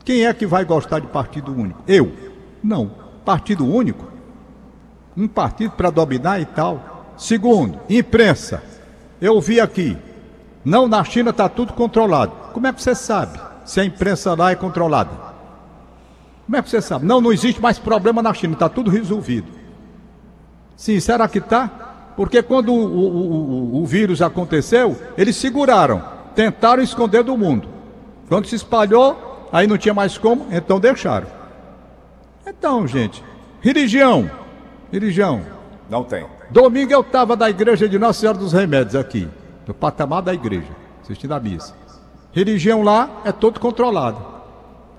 Quem 0.04 0.26
é 0.26 0.32
que 0.32 0.46
vai 0.46 0.64
gostar 0.64 1.00
de 1.00 1.06
partido 1.06 1.52
único? 1.52 1.82
Eu. 1.86 2.12
Não. 2.62 2.90
Partido 3.24 3.66
único. 3.66 4.06
Um 5.16 5.26
partido 5.26 5.72
para 5.72 5.90
dominar 5.90 6.40
e 6.40 6.44
tal. 6.44 7.14
Segundo, 7.16 7.80
imprensa. 7.88 8.62
Eu 9.20 9.40
vi 9.40 9.60
aqui. 9.60 9.96
Não, 10.64 10.86
na 10.86 11.02
China 11.04 11.30
está 11.30 11.48
tudo 11.48 11.72
controlado. 11.72 12.32
Como 12.52 12.66
é 12.66 12.72
que 12.72 12.82
você 12.82 12.94
sabe 12.94 13.38
se 13.64 13.80
a 13.80 13.84
imprensa 13.84 14.34
lá 14.34 14.50
é 14.50 14.54
controlada? 14.54 15.10
Como 16.44 16.56
é 16.56 16.62
que 16.62 16.68
você 16.68 16.80
sabe? 16.80 17.04
Não, 17.04 17.20
não 17.20 17.32
existe 17.32 17.60
mais 17.60 17.78
problema 17.78 18.22
na 18.22 18.32
China, 18.34 18.54
está 18.54 18.68
tudo 18.68 18.90
resolvido. 18.90 19.46
Sim, 20.76 21.00
será 21.00 21.26
que 21.26 21.38
está? 21.38 21.86
Porque 22.16 22.42
quando 22.42 22.72
o, 22.72 22.84
o, 22.84 23.78
o, 23.78 23.82
o, 23.82 23.86
vírus 23.86 24.22
aconteceu, 24.22 24.96
eles 25.16 25.36
seguraram, 25.36 26.02
tentaram 26.34 26.82
esconder 26.82 27.22
do 27.22 27.36
mundo. 27.36 27.68
Quando 28.28 28.46
se 28.46 28.54
espalhou, 28.54 29.48
aí 29.52 29.66
não 29.66 29.78
tinha 29.78 29.94
mais 29.94 30.18
como, 30.18 30.46
então 30.50 30.78
deixaram. 30.78 31.26
Então, 32.46 32.86
gente, 32.86 33.22
religião, 33.60 34.30
religião. 34.92 35.42
Não 35.88 36.04
tem. 36.04 36.26
Domingo 36.50 36.92
eu 36.92 37.00
estava 37.00 37.36
da 37.36 37.50
igreja 37.50 37.88
de 37.88 37.98
Nossa 37.98 38.20
Senhora 38.20 38.38
dos 38.38 38.52
Remédios 38.52 38.94
aqui, 38.94 39.28
no 39.66 39.74
patamar 39.74 40.22
da 40.22 40.32
igreja, 40.32 40.68
assistindo 41.02 41.32
a 41.32 41.40
missa. 41.40 41.74
Religião 42.32 42.82
lá 42.82 43.22
é 43.24 43.32
todo 43.32 43.60
controlado. 43.60 44.18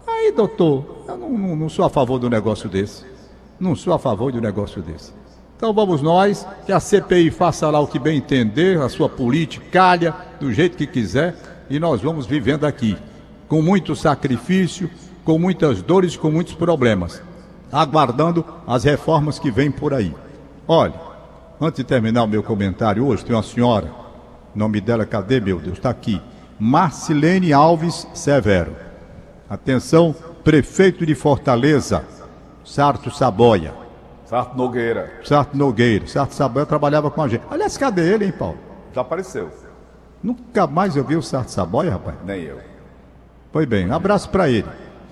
Aí, 0.07 0.31
doutor, 0.31 1.03
eu 1.07 1.17
não, 1.17 1.29
não, 1.29 1.55
não 1.55 1.69
sou 1.69 1.85
a 1.85 1.89
favor 1.89 2.19
do 2.19 2.29
negócio 2.29 2.67
desse. 2.69 3.05
Não 3.59 3.75
sou 3.75 3.93
a 3.93 3.99
favor 3.99 4.31
de 4.31 4.37
um 4.37 4.41
negócio 4.41 4.81
desse. 4.81 5.16
Então 5.57 5.73
vamos 5.73 6.03
nós, 6.03 6.47
que 6.67 6.71
a 6.71 6.79
CPI 6.79 7.31
faça 7.31 7.67
lá 7.71 7.79
o 7.79 7.87
que 7.87 7.97
bem 7.97 8.19
entender, 8.19 8.79
a 8.79 8.87
sua 8.87 9.09
politicalha, 9.09 10.13
do 10.39 10.53
jeito 10.53 10.77
que 10.77 10.85
quiser, 10.85 11.35
e 11.67 11.79
nós 11.79 11.99
vamos 11.99 12.27
vivendo 12.27 12.63
aqui, 12.63 12.95
com 13.47 13.59
muito 13.59 13.95
sacrifício, 13.95 14.87
com 15.25 15.39
muitas 15.39 15.81
dores, 15.81 16.15
com 16.15 16.29
muitos 16.29 16.53
problemas, 16.53 17.23
aguardando 17.71 18.45
as 18.67 18.83
reformas 18.83 19.39
que 19.39 19.49
vêm 19.49 19.71
por 19.71 19.95
aí. 19.95 20.13
Olha, 20.67 20.93
antes 21.59 21.77
de 21.77 21.83
terminar 21.83 22.23
o 22.23 22.27
meu 22.27 22.43
comentário 22.43 23.03
hoje, 23.03 23.25
tem 23.25 23.35
uma 23.35 23.41
senhora, 23.41 23.91
nome 24.53 24.79
dela, 24.79 25.07
cadê 25.07 25.39
meu 25.39 25.59
Deus? 25.59 25.77
Está 25.77 25.89
aqui. 25.89 26.21
Marcilene 26.59 27.51
Alves 27.51 28.07
Severo. 28.13 28.75
Atenção, 29.49 30.15
prefeito 30.43 31.03
de 31.03 31.15
Fortaleza, 31.15 32.05
Sarto 32.63 33.09
Saboia. 33.09 33.86
Sarto 34.27 34.57
Nogueira. 34.57 35.09
Sarto 35.23 35.57
Nogueira. 35.57 36.05
Sarto 36.05 36.33
Saboia 36.33 36.65
trabalhava 36.65 37.09
com 37.09 37.21
a 37.21 37.27
gente. 37.29 37.43
Aliás, 37.49 37.77
cadê 37.77 38.13
ele, 38.13 38.25
hein, 38.25 38.33
Paulo? 38.37 38.57
Já 38.93 38.99
apareceu. 38.99 39.49
Nunca 40.21 40.67
mais 40.67 40.97
eu 40.97 41.03
vi 41.03 41.15
o 41.15 41.21
Sarto 41.21 41.49
Saboia, 41.49 41.91
rapaz. 41.91 42.17
Nem 42.25 42.43
eu. 42.43 42.59
Foi 43.53 43.65
bem. 43.65 43.87
Um 43.87 43.93
abraço 43.93 44.29
para 44.29 44.49
ele. 44.49 44.67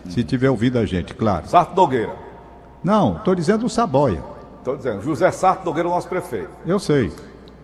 Se 0.10 0.22
tiver 0.22 0.50
ouvido 0.50 0.78
a 0.78 0.86
gente, 0.86 1.14
claro. 1.14 1.48
Sarto 1.48 1.74
Nogueira. 1.74 2.14
Não, 2.84 3.16
estou 3.16 3.34
dizendo 3.34 3.66
o 3.66 3.70
Saboia. 3.70 4.22
Estou 4.60 4.76
dizendo, 4.76 5.02
José 5.02 5.32
Sarto 5.32 5.64
Nogueira, 5.64 5.88
o 5.88 5.92
nosso 5.92 6.10
prefeito. 6.10 6.50
Eu 6.66 6.78
sei. 6.78 7.10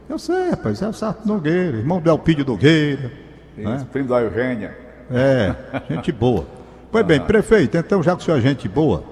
Eu 0.07 0.17
sei, 0.17 0.51
rapaz. 0.51 0.81
É 0.81 0.87
o 0.87 0.93
Sarto 0.93 1.27
Nogueira, 1.27 1.77
irmão 1.77 1.99
do 1.99 2.09
Elpidio 2.09 2.45
Nogueira. 2.45 3.11
Isso, 3.57 3.69
né? 3.69 3.87
primo 3.91 4.07
da 4.07 4.21
Eugênia. 4.21 4.77
É, 5.11 5.53
gente 5.89 6.13
boa. 6.13 6.45
Pois 6.89 7.05
bem, 7.05 7.19
prefeito, 7.19 7.77
então 7.77 8.01
já 8.01 8.15
que 8.15 8.21
o 8.21 8.25
senhor 8.25 8.37
é 8.37 8.41
gente 8.41 8.67
boa, 8.69 9.03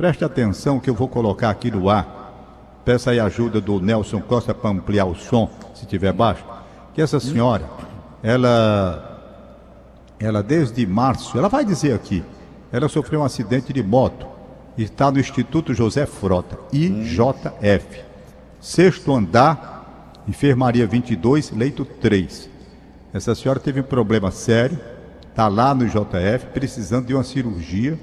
Preste 0.00 0.24
atenção 0.24 0.80
que 0.80 0.88
eu 0.88 0.94
vou 0.94 1.06
colocar 1.06 1.50
aqui 1.50 1.70
no 1.70 1.90
ar. 1.90 2.80
Peça 2.86 3.10
aí 3.10 3.20
ajuda 3.20 3.60
do 3.60 3.78
Nelson 3.78 4.18
Costa 4.22 4.54
para 4.54 4.70
ampliar 4.70 5.04
o 5.04 5.14
som, 5.14 5.50
se 5.74 5.84
tiver 5.84 6.10
baixo. 6.10 6.42
Que 6.94 7.02
essa 7.02 7.20
senhora, 7.20 7.68
ela, 8.22 9.52
ela 10.18 10.42
desde 10.42 10.86
março, 10.86 11.36
ela 11.36 11.50
vai 11.50 11.66
dizer 11.66 11.92
aqui, 11.92 12.24
ela 12.72 12.88
sofreu 12.88 13.20
um 13.20 13.24
acidente 13.24 13.74
de 13.74 13.82
moto 13.82 14.26
está 14.78 15.10
no 15.10 15.20
Instituto 15.20 15.74
José 15.74 16.06
Frota, 16.06 16.58
IJF. 16.72 18.02
Sexto 18.58 19.14
andar, 19.14 20.22
enfermaria 20.26 20.86
22, 20.86 21.50
leito 21.50 21.84
3. 21.84 22.48
Essa 23.12 23.34
senhora 23.34 23.60
teve 23.60 23.80
um 23.80 23.84
problema 23.84 24.30
sério, 24.30 24.80
está 25.28 25.46
lá 25.46 25.74
no 25.74 25.84
IJF, 25.84 26.46
precisando 26.54 27.08
de 27.08 27.12
uma 27.12 27.22
cirurgia 27.22 27.98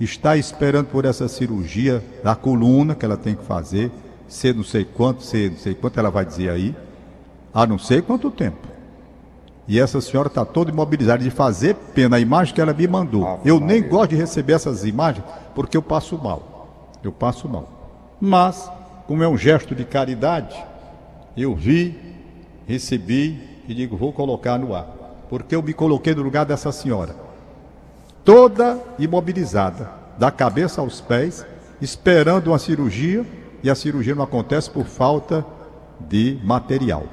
está 0.00 0.36
esperando 0.36 0.86
por 0.86 1.04
essa 1.04 1.28
cirurgia 1.28 2.02
da 2.22 2.34
coluna 2.34 2.94
que 2.94 3.04
ela 3.04 3.16
tem 3.16 3.34
que 3.34 3.44
fazer, 3.44 3.90
sei 4.26 4.52
não 4.52 4.64
sei 4.64 4.84
quanto, 4.84 5.22
sei 5.22 5.50
não 5.50 5.56
sei 5.56 5.74
quanto 5.74 5.98
ela 5.98 6.10
vai 6.10 6.24
dizer 6.24 6.50
aí, 6.50 6.74
há 7.52 7.66
não 7.66 7.78
sei 7.78 8.02
quanto 8.02 8.30
tempo. 8.30 8.68
E 9.66 9.80
essa 9.80 10.00
senhora 10.00 10.28
está 10.28 10.44
toda 10.44 10.70
imobilizada 10.70 11.22
de 11.22 11.30
fazer 11.30 11.74
pena 11.94 12.16
a 12.16 12.20
imagem 12.20 12.54
que 12.54 12.60
ela 12.60 12.74
me 12.74 12.86
mandou. 12.86 13.26
Ah, 13.26 13.38
eu 13.44 13.58
nem 13.58 13.82
gosto 13.82 14.10
de 14.10 14.16
receber 14.16 14.54
essas 14.54 14.84
imagens 14.84 15.24
porque 15.54 15.76
eu 15.76 15.82
passo 15.82 16.18
mal. 16.18 16.90
Eu 17.02 17.12
passo 17.12 17.48
mal. 17.48 18.16
Mas, 18.20 18.70
como 19.06 19.22
é 19.22 19.28
um 19.28 19.38
gesto 19.38 19.74
de 19.74 19.84
caridade, 19.84 20.54
eu 21.36 21.54
vi, 21.54 21.98
recebi 22.66 23.40
e 23.66 23.72
digo, 23.72 23.96
vou 23.96 24.12
colocar 24.12 24.58
no 24.58 24.74
ar. 24.74 24.86
Porque 25.30 25.54
eu 25.54 25.62
me 25.62 25.72
coloquei 25.72 26.14
no 26.14 26.22
lugar 26.22 26.44
dessa 26.44 26.70
senhora 26.70 27.24
toda 28.24 28.82
imobilizada, 28.98 29.90
da 30.18 30.30
cabeça 30.30 30.80
aos 30.80 31.00
pés, 31.00 31.44
esperando 31.80 32.48
uma 32.48 32.58
cirurgia, 32.58 33.24
e 33.62 33.70
a 33.70 33.74
cirurgia 33.74 34.14
não 34.14 34.24
acontece 34.24 34.70
por 34.70 34.86
falta 34.86 35.44
de 36.00 36.38
material. 36.42 37.04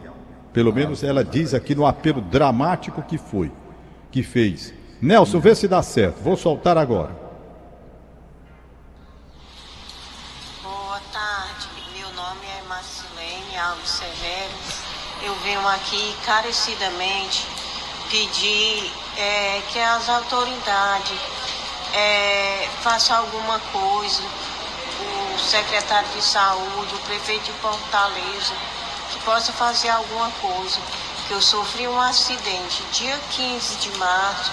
Pelo 0.53 0.74
menos 0.74 1.03
ela 1.03 1.24
diz 1.24 1.53
aqui 1.53 1.74
no 1.74 1.86
apelo 1.86 2.22
dramático 2.22 3.01
que 3.01 3.18
foi, 3.18 3.51
que 4.12 4.22
fez. 4.22 4.74
Nelson, 5.01 5.39
vê 5.39 5.56
se 5.56 5.68
dá 5.68 5.82
certo. 5.82 6.22
Vou 6.22 6.36
soltar 6.38 6.77
agora. 6.77 7.12
Boa 10.62 11.00
tarde. 11.12 11.67
Meu 11.97 12.08
nome 12.13 12.45
é 12.45 12.67
Marcilene 12.67 13.58
Alves 13.58 13.89
Severo. 13.89 14.54
Eu 15.26 15.34
venho 15.43 15.65
aqui 15.67 16.13
carecidamente 16.26 17.47
pedir 18.10 18.91
é, 19.21 19.62
que 19.69 19.79
as 19.79 20.10
autoridades 20.10 21.19
é, 21.93 22.67
façam 22.81 23.17
alguma 23.17 23.60
coisa, 23.71 24.23
o 25.36 25.39
secretário 25.39 26.10
de 26.10 26.23
saúde, 26.23 26.95
o 26.95 26.99
prefeito 26.99 27.45
de 27.45 27.51
Fortaleza, 27.60 28.53
que 29.12 29.19
possa 29.19 29.53
fazer 29.53 29.89
alguma 29.89 30.31
coisa. 30.41 30.79
Que 31.27 31.34
eu 31.36 31.41
sofri 31.41 31.88
um 31.88 32.01
acidente 32.01 32.84
dia 32.93 33.17
15 33.31 33.75
de 33.75 33.97
março 33.97 34.51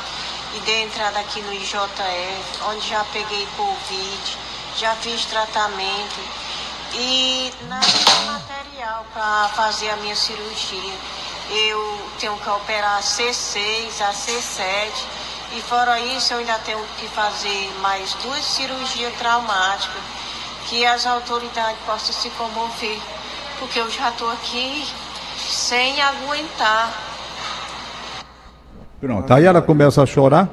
e 0.54 0.60
dei 0.60 0.82
entrada 0.82 1.18
aqui 1.18 1.40
no 1.40 1.52
IJF, 1.52 2.62
onde 2.68 2.88
já 2.88 3.04
peguei 3.12 3.48
Covid, 3.56 4.38
já 4.76 4.94
fiz 4.96 5.24
tratamento. 5.24 6.20
E 6.92 7.52
nada 7.68 7.86
de 7.86 8.24
material 8.26 9.06
para 9.12 9.48
fazer 9.54 9.90
a 9.90 9.96
minha 9.96 10.16
cirurgia 10.16 10.94
eu 11.50 11.98
tenho 12.20 12.36
que 12.36 12.50
operar 12.50 13.00
C6 13.00 14.00
a 14.00 14.12
C7 14.12 14.90
e 15.56 15.62
fora 15.62 15.98
isso 15.98 16.34
eu 16.34 16.38
ainda 16.38 16.58
tenho 16.58 16.80
que 16.98 17.06
fazer 17.08 17.72
mais 17.80 18.12
duas 18.22 18.44
cirurgias 18.44 19.14
traumáticas 19.14 20.02
que 20.68 20.84
as 20.84 21.06
autoridades 21.06 21.78
possam 21.86 22.12
se 22.12 22.28
comover, 22.30 22.98
porque 23.58 23.80
eu 23.80 23.90
já 23.90 24.10
estou 24.10 24.30
aqui 24.30 24.84
sem 25.38 25.98
aguentar. 26.02 26.92
Pronto, 29.00 29.32
aí 29.32 29.46
ela 29.46 29.62
começa 29.62 30.02
a 30.02 30.06
chorar. 30.06 30.48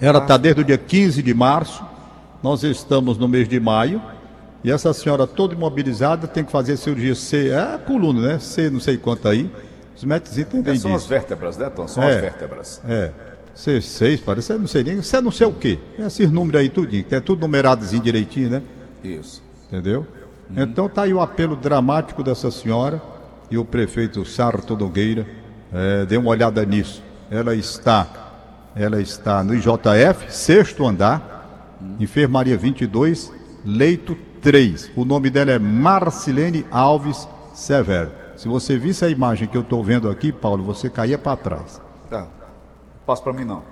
Ela 0.00 0.18
está 0.18 0.36
desde 0.36 0.62
o 0.62 0.64
dia 0.64 0.78
15 0.78 1.22
de 1.22 1.34
março, 1.34 1.84
nós 2.42 2.62
estamos 2.64 3.18
no 3.18 3.28
mês 3.28 3.48
de 3.48 3.60
maio, 3.60 4.00
e 4.64 4.70
essa 4.70 4.92
senhora 4.92 5.26
toda 5.26 5.54
imobilizada 5.54 6.26
tem 6.26 6.44
que 6.44 6.50
fazer 6.50 6.76
cirurgia 6.76 7.14
C, 7.14 7.50
é 7.50 7.78
coluna, 7.78 8.32
né? 8.32 8.38
C 8.38 8.70
não 8.70 8.80
sei 8.80 8.96
quanto 8.96 9.28
aí 9.28 9.50
os 9.98 10.04
médicos 10.04 10.38
entendem 10.38 10.74
é, 10.74 10.78
São 10.78 10.94
as 10.94 11.06
vértebras, 11.06 11.56
né, 11.56 11.68
Tom? 11.70 11.88
São 11.88 12.04
é, 12.04 12.14
as 12.14 12.20
vértebras. 12.20 12.80
É. 12.88 13.10
C6, 13.56 14.20
parece, 14.24 14.52
eu 14.52 14.58
não 14.60 14.68
sei 14.68 14.84
nem, 14.84 15.02
você 15.02 15.16
é 15.16 15.20
não 15.20 15.32
sei 15.32 15.48
o 15.48 15.52
quê. 15.52 15.76
É 15.98 16.06
esses 16.06 16.30
números 16.30 16.60
aí 16.60 16.68
tudinho, 16.68 17.02
que 17.02 17.16
é 17.16 17.20
tudo 17.20 17.40
numeradozinho 17.40 18.00
direitinho, 18.00 18.48
né? 18.48 18.62
Isso. 19.02 19.42
Entendeu? 19.66 20.06
Hum. 20.48 20.54
Então 20.58 20.88
tá 20.88 21.02
aí 21.02 21.12
o 21.12 21.20
apelo 21.20 21.56
dramático 21.56 22.22
dessa 22.22 22.48
senhora 22.52 23.02
e 23.50 23.58
o 23.58 23.64
prefeito 23.64 24.24
Sarto 24.24 24.76
Nogueira 24.76 25.26
é, 25.72 26.06
dê 26.06 26.16
uma 26.16 26.30
olhada 26.30 26.64
nisso. 26.64 27.02
Ela 27.28 27.56
está, 27.56 28.06
ela 28.76 29.00
está 29.00 29.42
no 29.42 29.52
IJF, 29.52 30.32
sexto 30.32 30.86
andar, 30.86 31.76
hum. 31.82 31.96
enfermaria 31.98 32.56
22, 32.56 33.32
leito 33.64 34.16
3. 34.40 34.92
O 34.94 35.04
nome 35.04 35.28
dela 35.28 35.50
é 35.50 35.58
Marcilene 35.58 36.64
Alves 36.70 37.28
Severo. 37.52 38.27
Se 38.38 38.46
você 38.46 38.78
visse 38.78 39.04
a 39.04 39.08
imagem 39.08 39.48
que 39.48 39.56
eu 39.56 39.62
estou 39.62 39.82
vendo 39.82 40.08
aqui, 40.08 40.30
Paulo, 40.30 40.62
você 40.62 40.88
caía 40.88 41.18
para 41.18 41.36
trás. 41.36 41.82
Tá. 42.08 42.28
Passa 43.04 43.20
para 43.20 43.32
mim 43.32 43.44
não. 43.44 43.64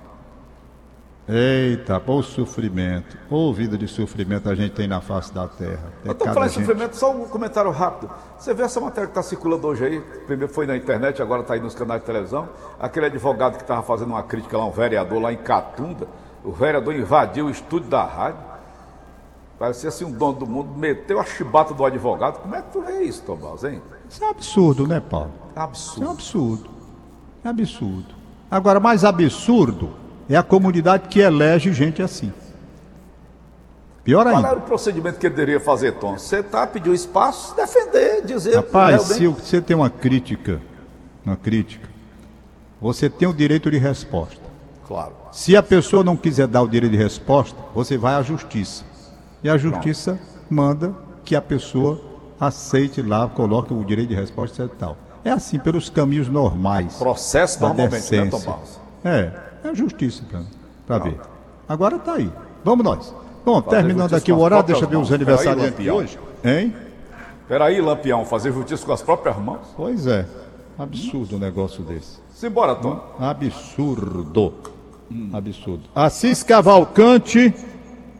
Eita, 1.25 2.03
o 2.05 2.21
sofrimento. 2.21 3.17
Ô 3.29 3.53
vida 3.53 3.77
de 3.77 3.87
sofrimento 3.87 4.49
a 4.49 4.55
gente 4.55 4.73
tem 4.73 4.85
na 4.85 4.99
face 4.99 5.33
da 5.33 5.47
terra. 5.47 5.93
É 6.05 6.11
Estou 6.11 6.27
falando 6.33 6.49
gente... 6.49 6.65
sofrimento, 6.65 6.97
só 6.97 7.15
um 7.15 7.29
comentário 7.29 7.71
rápido. 7.71 8.11
Você 8.37 8.53
vê 8.53 8.63
essa 8.63 8.81
matéria 8.81 9.07
que 9.07 9.11
está 9.11 9.23
circulando 9.23 9.65
hoje 9.67 9.85
aí? 9.85 10.01
Primeiro 10.25 10.53
foi 10.53 10.67
na 10.67 10.75
internet, 10.75 11.21
agora 11.21 11.43
está 11.43 11.53
aí 11.53 11.61
nos 11.61 11.73
canais 11.73 12.01
de 12.01 12.05
televisão. 12.05 12.49
Aquele 12.77 13.05
advogado 13.05 13.55
que 13.55 13.63
estava 13.63 13.81
fazendo 13.83 14.09
uma 14.09 14.23
crítica 14.23 14.57
lá, 14.57 14.65
um 14.65 14.71
vereador 14.71 15.21
lá 15.21 15.31
em 15.31 15.37
Catunda. 15.37 16.09
O 16.43 16.51
vereador 16.51 16.93
invadiu 16.93 17.45
o 17.45 17.49
estúdio 17.49 17.89
da 17.89 18.03
rádio. 18.03 18.41
Parecia 19.57 19.87
assim 19.87 20.03
um 20.03 20.11
dono 20.11 20.39
do 20.39 20.45
mundo, 20.45 20.77
meteu 20.77 21.21
a 21.21 21.23
chibata 21.23 21.73
do 21.73 21.85
advogado. 21.85 22.41
Como 22.41 22.53
é 22.53 22.61
que 22.61 22.69
tu 22.73 22.81
vê 22.81 23.03
isso, 23.03 23.23
Tomás, 23.23 23.63
hein? 23.63 23.81
Isso 24.09 24.23
é 24.23 24.27
um 24.27 24.29
absurdo, 24.29 24.87
né, 24.87 24.99
Paulo? 24.99 25.31
Absurdo. 25.55 25.95
Isso 25.95 26.03
é 26.03 26.07
um 26.07 26.11
absurdo. 26.11 26.69
É 27.43 27.49
absurdo. 27.49 28.15
Agora, 28.49 28.79
mais 28.79 29.03
absurdo 29.03 29.91
é 30.29 30.35
a 30.35 30.43
comunidade 30.43 31.07
que 31.09 31.19
elege 31.19 31.73
gente 31.73 32.01
assim. 32.01 32.31
Pior 34.03 34.25
ainda. 34.25 34.41
Qual 34.41 34.51
era 34.51 34.59
o 34.59 34.63
procedimento 34.63 35.19
que 35.19 35.27
ele 35.27 35.35
deveria 35.35 35.59
fazer, 35.59 35.93
Tom? 35.93 36.17
Você 36.17 36.41
tá, 36.41 36.65
pediu 36.65 36.93
espaço, 36.93 37.53
defender, 37.55 38.23
dizer. 38.25 38.55
Rapaz, 38.55 39.01
se 39.01 39.27
você 39.27 39.59
tem 39.61 39.75
uma 39.75 39.89
crítica, 39.89 40.61
uma 41.25 41.35
crítica, 41.35 41.89
você 42.79 43.09
tem 43.09 43.27
o 43.27 43.33
direito 43.33 43.69
de 43.69 43.77
resposta. 43.77 44.39
Claro. 44.87 45.13
Se 45.33 45.57
a 45.57 45.61
pessoa 45.61 46.05
não 46.05 46.15
quiser 46.15 46.47
dar 46.47 46.61
o 46.61 46.69
direito 46.69 46.93
de 46.93 46.97
resposta, 46.97 47.57
você 47.75 47.97
vai 47.97 48.15
à 48.15 48.21
justiça. 48.21 48.85
E 49.43 49.49
a 49.49 49.57
justiça 49.57 50.13
Pronto. 50.13 50.45
manda 50.49 50.95
que 51.25 51.35
a 51.35 51.41
pessoa 51.41 52.01
aceite 52.39 53.01
lá, 53.01 53.27
coloque 53.27 53.73
o 53.73 53.83
direito 53.83 54.09
de 54.09 54.15
resposta 54.15 54.63
e 54.63 54.67
tal. 54.77 54.97
É 55.23 55.31
assim, 55.31 55.59
pelos 55.59 55.89
caminhos 55.89 56.29
normais. 56.29 56.95
Processo 56.95 57.59
normalmente, 57.61 58.11
né, 58.15 58.29
É, 59.03 59.69
é 59.69 59.75
justiça 59.75 60.23
para 60.85 60.99
ver. 60.99 61.19
Agora 61.67 61.99
tá 61.99 62.13
aí. 62.13 62.31
Vamos 62.63 62.85
nós. 62.85 63.13
Bom, 63.45 63.61
terminando 63.61 64.13
aqui 64.13 64.31
o 64.31 64.39
horário, 64.39 64.65
deixa 64.65 64.85
eu 64.85 64.89
ver 64.89 64.97
os 64.97 65.11
aniversariantes 65.11 65.77
de 65.77 65.89
hoje. 65.91 66.19
Hein? 66.43 66.73
Peraí, 67.47 67.79
Lampião, 67.79 68.25
fazer 68.25 68.51
justiça 68.51 68.85
com 68.85 68.91
as 68.91 69.01
próprias 69.01 69.37
mãos? 69.37 69.67
Pois 69.75 70.05
é. 70.05 70.25
Absurdo 70.77 71.37
um 71.37 71.39
negócio 71.39 71.83
desse. 71.83 72.19
Simbora, 72.29 72.75
Tom. 72.75 73.01
Absurdo. 73.19 74.53
Absurdo. 75.33 75.83
Assis 75.95 76.43
Cavalcante. 76.43 77.53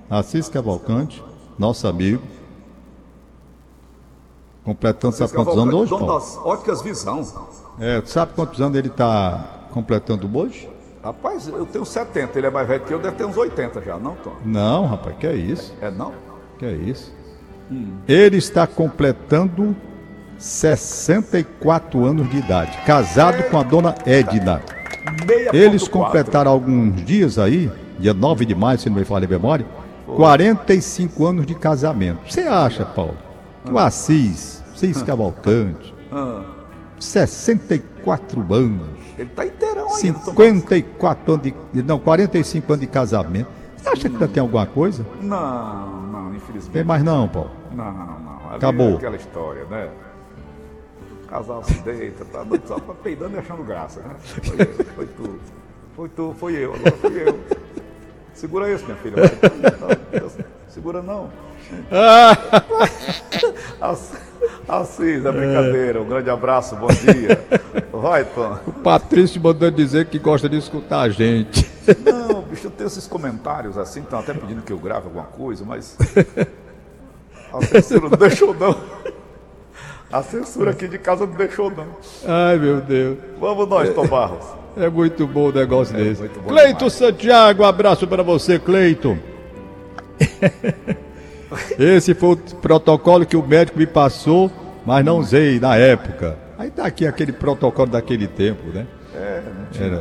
Assis 0.10 0.47
Cavalcante, 0.49 1.21
nosso 1.60 1.88
amigo. 1.88 2.21
Completando, 4.67 5.15
sabe 5.15 5.32
quantos 5.32 5.58
anos 5.58 5.73
hoje, 5.73 5.89
Dono 5.89 6.08
das 6.08 6.38
óticas 6.43 6.82
visão. 6.82 7.25
É, 7.80 8.01
sabe 8.06 8.34
quantos 8.36 8.60
anos 8.60 8.77
ele 8.77 8.89
está 8.89 9.69
completando 9.71 10.30
hoje? 10.38 10.69
Rapaz, 11.01 11.47
eu 11.47 11.65
tenho 11.65 11.86
70, 11.86 12.38
ele 12.38 12.47
é 12.47 12.49
mais 12.49 12.67
velho 12.67 12.84
que 12.84 12.93
eu, 12.93 12.99
deve 12.99 13.15
ter 13.15 13.23
uns 13.23 13.38
80 13.38 13.82
já, 13.82 13.97
não, 13.97 14.15
Tom? 14.15 14.34
Não, 14.43 14.86
rapaz, 14.86 15.15
que 15.17 15.25
é 15.25 15.36
isso? 15.38 15.73
É 15.80 15.89
não? 15.89 16.12
Que 16.60 16.65
é 16.65 16.73
isso? 16.73 17.15
Ele 18.06 18.36
está 18.36 18.67
completando 18.67 19.73
64 20.38 22.03
anos 22.03 22.30
de 22.30 22.36
idade, 22.36 22.77
casado 22.86 23.41
com 23.43 23.58
a 23.58 23.63
dona 23.63 23.95
Edna. 24.06 24.62
Meia 25.25 25.56
Eles 25.56 25.88
completaram 25.88 26.51
alguns 26.51 27.06
dias 27.06 27.39
aí, 27.39 27.71
dia 27.97 28.13
9 28.13 28.43
de 28.43 28.53
maio, 28.53 28.77
se 28.77 28.89
não 28.89 28.97
me 28.97 29.06
falha 29.06 29.25
a 29.25 29.30
memória, 29.30 29.65
45 30.06 31.25
anos 31.25 31.45
de 31.45 31.56
casamento. 31.56 32.19
Você 32.30 32.41
acha, 32.41 32.84
Paulo? 32.84 33.27
Que 33.67 33.73
O 33.73 33.80
Assis, 33.80 34.63
Assis 34.73 35.01
Cavalcante, 35.01 35.93
Ah, 36.12 36.43
64 36.99 38.53
anos, 38.53 38.88
ele 39.17 39.30
tá 39.30 39.45
inteirão 39.45 39.88
ainda, 39.95 40.19
Tom. 40.19 40.32
54 40.32 41.34
anos 41.34 41.43
de. 41.73 41.84
Não, 41.84 41.99
45 41.99 42.73
anos 42.73 42.82
de 42.82 42.88
casamento. 42.88 43.47
Você 43.75 43.89
acha 43.89 44.10
que 44.10 44.15
ainda 44.15 44.27
tem 44.27 44.41
alguma 44.41 44.65
coisa? 44.65 45.06
Não, 45.21 46.01
não, 46.08 46.27
Tem 46.30 46.38
infelizmente. 46.38 46.84
mais 46.86 47.03
não, 47.03 47.27
Paulo. 47.27 47.51
Não, 47.71 47.91
não. 47.93 48.53
Acabou. 48.56 48.91
É 48.91 48.95
aquela 48.95 49.15
história, 49.15 49.65
né? 49.65 49.89
O 51.23 51.27
casal 51.27 51.63
se 51.63 51.73
deita, 51.82 52.23
tá 52.25 52.45
só 52.65 52.80
peidando 53.03 53.36
e 53.36 53.39
achando 53.39 53.63
graça, 53.63 53.99
né? 54.01 54.15
Foi, 54.19 54.65
foi 54.65 55.06
tu. 55.08 55.39
Foi 55.95 56.10
tu, 56.10 56.36
foi 56.39 56.53
eu, 56.56 56.73
agora 56.75 56.91
fui 56.91 57.27
eu. 57.27 57.39
Segura 58.34 58.71
isso, 58.71 58.86
minha 58.86 58.97
filha. 58.97 59.15
Não, 59.17 60.30
segura 60.67 61.01
não. 61.01 61.30
Ass- 63.82 64.13
Assis, 64.67 65.25
é 65.25 65.32
brincadeira. 65.32 66.01
Um 66.01 66.06
grande 66.08 66.30
abraço, 66.30 66.75
bom 66.75 66.88
dia. 66.88 67.39
Vai, 67.91 68.25
Tom. 68.25 68.58
O 68.67 68.71
Patrício 68.73 69.41
mandou 69.41 69.71
dizer 69.71 70.06
que 70.06 70.19
gosta 70.19 70.47
de 70.49 70.58
escutar 70.58 71.01
a 71.01 71.10
gente. 71.10 71.69
Não, 72.06 72.41
bicho, 72.41 72.67
eu 72.67 72.71
tenho 72.71 72.88
esses 72.88 73.08
comentários 73.08 73.77
assim, 73.77 74.01
estão 74.01 74.19
até 74.19 74.34
pedindo 74.34 74.62
que 74.62 74.71
eu 74.73 74.77
grave 74.77 75.06
alguma 75.06 75.25
coisa, 75.25 75.63
mas. 75.65 75.97
A 77.53 77.62
censura 77.65 78.10
não 78.10 78.17
deixou, 78.17 78.53
não. 78.53 78.75
A 80.12 80.21
censura 80.21 80.71
aqui 80.71 80.88
de 80.88 80.97
casa 80.97 81.25
não 81.25 81.34
deixou, 81.34 81.71
não. 81.71 81.88
Ai, 82.25 82.58
meu 82.58 82.82
Deus. 82.82 83.17
Vamos 83.39 83.67
nós, 83.69 83.89
Tom 83.93 84.06
Barros. 84.06 84.45
É 84.75 84.89
muito 84.89 85.25
bom 85.25 85.47
o 85.47 85.51
negócio 85.51 85.95
desse. 85.95 86.21
muito 86.21 86.39
bom 86.41 86.49
Cleito 86.49 86.75
demais. 86.80 86.93
Santiago, 86.93 87.63
abraço 87.63 88.06
para 88.06 88.21
você, 88.21 88.60
Cleito. 88.60 89.17
Esse 91.79 92.13
foi 92.13 92.29
o 92.33 92.38
protocolo 92.38 93.25
que 93.25 93.38
o 93.38 93.45
médico 93.45 93.77
me 93.79 93.88
passou, 93.88 94.51
mas 94.86 95.03
não 95.05 95.19
usei 95.19 95.60
na 95.60 95.75
época. 95.75 96.38
Aí 96.57 96.69
tá 96.71 96.86
aqui 96.86 97.05
aquele 97.05 97.31
protocolo 97.31 97.89
daquele 97.89 98.27
tempo, 98.27 98.67
né? 98.73 98.86
É, 99.15 99.41
não 99.57 99.65
tinha. 99.71 99.88
Era. 99.88 99.95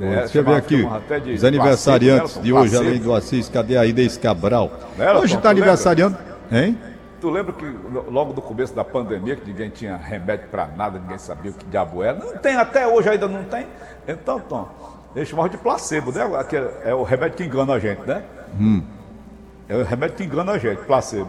É, 0.00 0.20
Deixa 0.20 0.38
eu 0.38 0.44
ver 0.44 0.62
chamava- 0.62 0.96
aqui 0.96 1.20
de 1.24 1.32
os 1.34 1.44
aniversariantes 1.44 2.32
placebo, 2.32 2.44
de 2.44 2.52
né? 2.54 2.58
hoje, 2.60 2.76
além 2.76 2.98
do 3.00 3.14
Assis, 3.14 3.48
cadê 3.50 3.76
a 3.76 3.84
Inês 3.84 4.16
Cabral? 4.16 4.70
Era, 4.98 5.18
Hoje 5.18 5.36
está 5.36 5.50
aniversariando, 5.50 6.16
hein? 6.50 6.78
Tu 7.20 7.28
lembra 7.28 7.52
que 7.52 7.66
logo 8.10 8.32
do 8.32 8.40
começo 8.40 8.74
da 8.74 8.82
pandemia, 8.82 9.36
que 9.36 9.46
ninguém 9.46 9.68
tinha 9.68 9.94
remédio 9.96 10.46
pra 10.50 10.66
nada, 10.74 10.98
ninguém 10.98 11.18
sabia 11.18 11.50
o 11.50 11.54
que 11.54 11.66
diabo 11.66 12.02
era? 12.02 12.18
Não 12.18 12.34
tem, 12.38 12.56
até 12.56 12.86
hoje 12.88 13.10
ainda 13.10 13.28
não 13.28 13.44
tem. 13.44 13.66
Então, 14.08 14.40
Tom, 14.40 14.66
eles 15.14 15.28
chamavam 15.28 15.50
de 15.50 15.58
placebo, 15.58 16.10
né? 16.12 16.22
Aquele 16.38 16.68
é 16.82 16.94
o 16.94 17.02
remédio 17.02 17.36
que 17.36 17.44
engana 17.44 17.74
a 17.74 17.78
gente, 17.78 18.00
né? 18.06 18.22
Hum. 18.58 18.82
É 19.70 19.76
o 19.76 19.84
remédio 19.84 20.16
que 20.16 20.24
engana 20.24 20.50
a 20.52 20.58
gente, 20.58 20.78
placebo. 20.80 21.28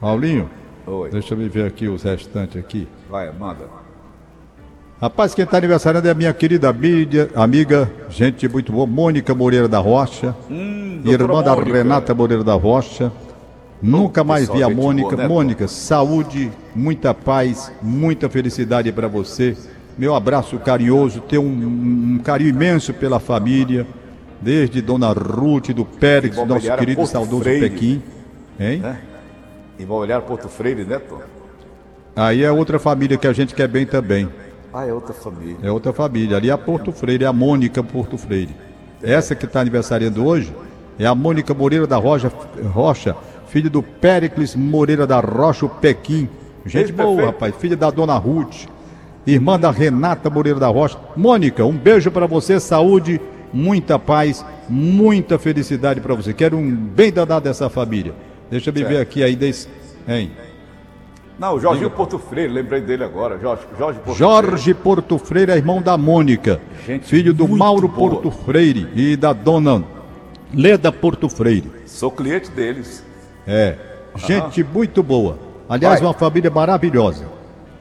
Paulinho, 0.00 0.50
Oi, 0.84 1.08
deixa 1.08 1.34
eu 1.34 1.48
ver 1.48 1.66
aqui 1.66 1.86
os 1.86 2.02
restantes 2.02 2.56
aqui. 2.56 2.88
vai, 3.08 3.30
manda. 3.32 3.64
Rapaz, 5.00 5.32
quem 5.34 5.44
está 5.44 5.58
aniversariando 5.58 6.08
é 6.08 6.10
a 6.10 6.14
minha 6.14 6.32
querida 6.34 6.68
amiga, 6.68 7.30
amiga, 7.36 7.88
gente 8.10 8.48
muito 8.48 8.72
boa, 8.72 8.84
Mônica 8.88 9.32
Moreira 9.36 9.68
da 9.68 9.78
Rocha, 9.78 10.34
Hum, 10.50 11.00
irmã 11.04 11.40
da 11.44 11.54
Mônica. 11.54 11.72
Renata 11.76 12.12
Moreira 12.12 12.42
da 12.42 12.54
Rocha. 12.54 13.12
Nunca 13.80 14.24
mais 14.24 14.48
vi 14.48 14.60
a 14.60 14.68
Mônica. 14.68 15.10
boa, 15.10 15.22
né, 15.22 15.28
Mônica, 15.28 15.68
saúde, 15.68 16.50
muita 16.74 17.14
paz, 17.14 17.70
muita 17.80 18.28
felicidade 18.28 18.90
para 18.90 19.06
você. 19.06 19.56
Meu 19.96 20.16
abraço 20.16 20.58
carinhoso, 20.58 21.20
ter 21.20 21.38
um, 21.38 21.44
um 22.16 22.20
carinho 22.24 22.50
imenso 22.50 22.92
pela 22.92 23.20
família, 23.20 23.86
desde 24.40 24.80
Dona 24.80 25.12
Ruth, 25.12 25.70
do 25.70 25.84
Pérez, 25.84 26.36
nosso 26.36 26.46
Imobiliária 26.48 26.78
querido 26.78 26.92
e 26.92 26.96
Porto 27.02 27.10
saudoso 27.10 27.42
Freire. 27.42 27.70
Pequim. 27.70 28.02
Hein? 28.58 28.78
Né? 28.78 29.00
Imobiliário 29.78 30.26
Porto 30.26 30.48
Freire, 30.48 30.84
né, 30.84 30.98
Tom? 30.98 31.20
Aí 32.16 32.42
é 32.42 32.50
outra 32.50 32.78
família 32.78 33.16
que 33.16 33.26
a 33.26 33.32
gente 33.32 33.54
quer 33.54 33.68
bem 33.68 33.86
também. 33.86 34.28
Ah, 34.72 34.86
é 34.86 34.92
outra 34.92 35.14
família. 35.14 35.56
É 35.62 35.70
outra 35.70 35.92
família. 35.92 36.36
Ali 36.36 36.50
é 36.50 36.52
a 36.52 36.58
Porto 36.58 36.92
Freire, 36.92 37.24
é 37.24 37.26
a 37.26 37.32
Mônica 37.32 37.82
Porto 37.82 38.18
Freire. 38.18 38.54
Essa 39.02 39.34
que 39.34 39.44
está 39.44 39.60
aniversariando 39.60 40.26
hoje 40.26 40.52
é 40.98 41.06
a 41.06 41.14
Mônica 41.14 41.54
Moreira 41.54 41.86
da 41.86 41.96
Rocha, 41.96 42.30
Rocha 42.72 43.16
filha 43.48 43.70
do 43.70 43.82
Péricles 43.82 44.54
Moreira 44.54 45.06
da 45.06 45.20
Rocha, 45.20 45.66
o 45.66 45.68
Pequim. 45.68 46.28
Gente 46.64 46.92
boa, 46.92 47.26
rapaz. 47.26 47.54
Filha 47.56 47.76
da 47.76 47.90
Dona 47.90 48.16
Ruth, 48.16 48.66
irmã 49.26 49.58
da 49.58 49.70
Renata 49.70 50.28
Moreira 50.30 50.60
da 50.60 50.68
Rocha. 50.68 50.98
Mônica, 51.16 51.64
um 51.64 51.76
beijo 51.76 52.10
para 52.10 52.26
você, 52.26 52.60
saúde, 52.60 53.20
muita 53.52 53.98
paz, 53.98 54.44
muita 54.68 55.38
felicidade 55.38 56.00
para 56.00 56.14
você. 56.14 56.32
Quero 56.32 56.56
um 56.56 56.70
bem 56.70 57.12
danado 57.12 57.44
dessa 57.44 57.68
família. 57.68 58.14
Deixa 58.50 58.70
eu 58.70 58.74
me 58.74 58.84
ver 58.84 59.00
aqui 59.00 59.22
aí 59.22 59.36
desse. 59.36 59.68
Hein? 60.06 60.30
Não, 61.38 61.54
o 61.54 61.60
Jorginho 61.60 61.90
Porto 61.90 62.18
Freire, 62.18 62.52
lembrei 62.52 62.80
dele 62.80 63.04
agora. 63.04 63.38
Jorge, 63.38 63.62
Jorge 63.78 64.00
Porto 64.00 64.18
Jorge 64.18 64.74
Porto 64.74 65.18
Freire 65.18 65.52
é 65.52 65.56
irmão 65.56 65.80
da 65.80 65.96
Mônica, 65.96 66.60
Gente 66.84 67.06
filho 67.06 67.32
do 67.32 67.46
Mauro 67.46 67.86
boa. 67.86 68.10
Porto 68.10 68.30
Freire 68.30 68.88
e 68.94 69.16
da 69.16 69.32
dona 69.32 69.84
Leda 70.52 70.90
Porto 70.90 71.28
Freire. 71.28 71.62
Freire. 71.62 71.88
Sou 71.88 72.10
cliente 72.10 72.50
deles. 72.50 73.04
É, 73.46 73.76
gente 74.16 74.64
muito 74.64 75.00
boa. 75.02 75.38
Aliás, 75.68 76.00
Vai. 76.00 76.08
uma 76.08 76.14
família 76.14 76.50
maravilhosa. 76.50 77.26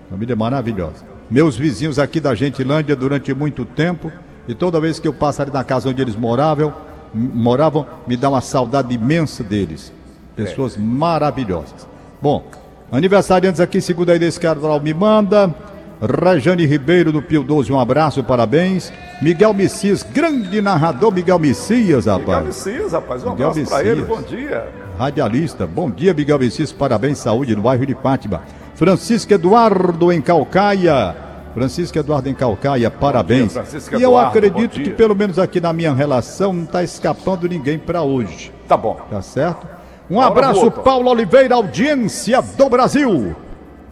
Família 0.10 0.36
maravilhosa. 0.36 1.06
Meus 1.30 1.58
vizinhos 1.58 1.98
aqui 1.98 2.20
da 2.20 2.36
Gentilândia 2.36 2.96
durante 2.96 3.34
muito 3.34 3.66
tempo, 3.66 4.12
e 4.48 4.56
toda 4.56 4.80
vez 4.80 5.00
que 5.00 5.08
eu 5.08 5.14
passo 5.14 5.42
ali 5.42 5.52
na 5.52 5.64
casa 5.64 5.90
onde 5.90 6.02
eles 6.02 6.16
moravam, 6.16 6.74
moravam, 7.14 7.86
me 8.08 8.16
dá 8.16 8.30
uma 8.30 8.42
saudade 8.42 8.94
imensa 8.94 9.44
deles. 9.44 9.92
Pessoas 10.36 10.78
maravilhosas. 10.78 11.88
Bom, 12.22 12.44
aniversariantes 12.92 13.60
aqui, 13.60 13.82
segundo 13.82 14.12
a 14.12 14.16
Inês 14.16 14.38
Carvalho 14.38 14.82
me 14.82 14.94
manda. 14.94 15.54
Rajane 16.00 16.66
Ribeiro 16.66 17.12
do 17.12 17.24
Pio 17.24 17.42
12, 17.42 17.74
um 17.74 17.80
abraço, 17.80 18.24
parabéns. 18.24 18.94
Miguel 19.20 19.52
Messias, 19.54 20.04
grande 20.04 20.62
narrador 20.62 21.12
Miguel 21.12 21.40
Messias, 21.40 22.06
Miguel 22.06 22.20
rapaz. 22.20 22.46
Messias, 22.46 22.92
rapaz. 22.92 23.24
Um 23.24 23.32
Miguel 23.32 23.50
abraço 23.50 23.70
pra 23.70 23.84
ele, 23.84 24.02
bom 24.04 24.22
dia. 24.22 24.68
Radialista. 24.98 25.66
Bom 25.66 25.90
dia, 25.90 26.14
Miguel 26.14 26.40
Messias. 26.40 26.72
Parabéns, 26.72 27.18
saúde 27.18 27.56
no 27.56 27.64
bairro 27.64 27.86
de 27.86 27.96
Fátima. 27.96 28.44
Francisco 28.76 29.34
Eduardo 29.34 30.12
em 30.12 30.22
Calcaia. 30.22 31.27
Francisco 31.58 31.98
Eduardo 31.98 32.30
em 32.30 32.36
Calcaia, 32.36 32.92
parabéns. 32.92 33.52
Francisco 33.52 33.96
e 33.96 34.04
eu 34.04 34.12
Eduardo, 34.12 34.30
acredito 34.38 34.74
que 34.74 34.84
dia. 34.84 34.94
pelo 34.94 35.16
menos 35.16 35.40
aqui 35.40 35.60
na 35.60 35.74
minha 35.74 35.92
relação 35.92 36.54
não 36.54 36.66
está 36.66 36.84
escapando 36.84 37.50
ninguém 37.50 37.80
para 37.80 38.04
hoje. 38.04 38.52
Tá 38.68 38.78
bom. 38.78 38.96
Tá 39.10 39.24
certo? 39.24 39.68
Um 40.08 40.18
Hora 40.18 40.28
abraço. 40.28 40.70
Paulo 40.70 41.10
Oliveira, 41.10 41.56
audiência 41.56 42.44
do 42.44 42.70
Brasil. 42.70 43.36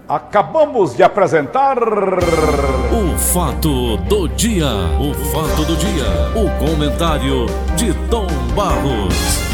Acabamos 0.08 0.96
de 0.96 1.02
apresentar. 1.02 1.80
O 1.80 3.18
fato 3.18 3.98
do 3.98 4.30
dia, 4.30 4.68
o 5.00 5.12
fato 5.32 5.66
do 5.66 5.76
dia, 5.76 6.06
o 6.36 6.64
comentário 6.64 7.48
de 7.76 7.92
Tom 8.12 8.28
Barros. 8.56 9.45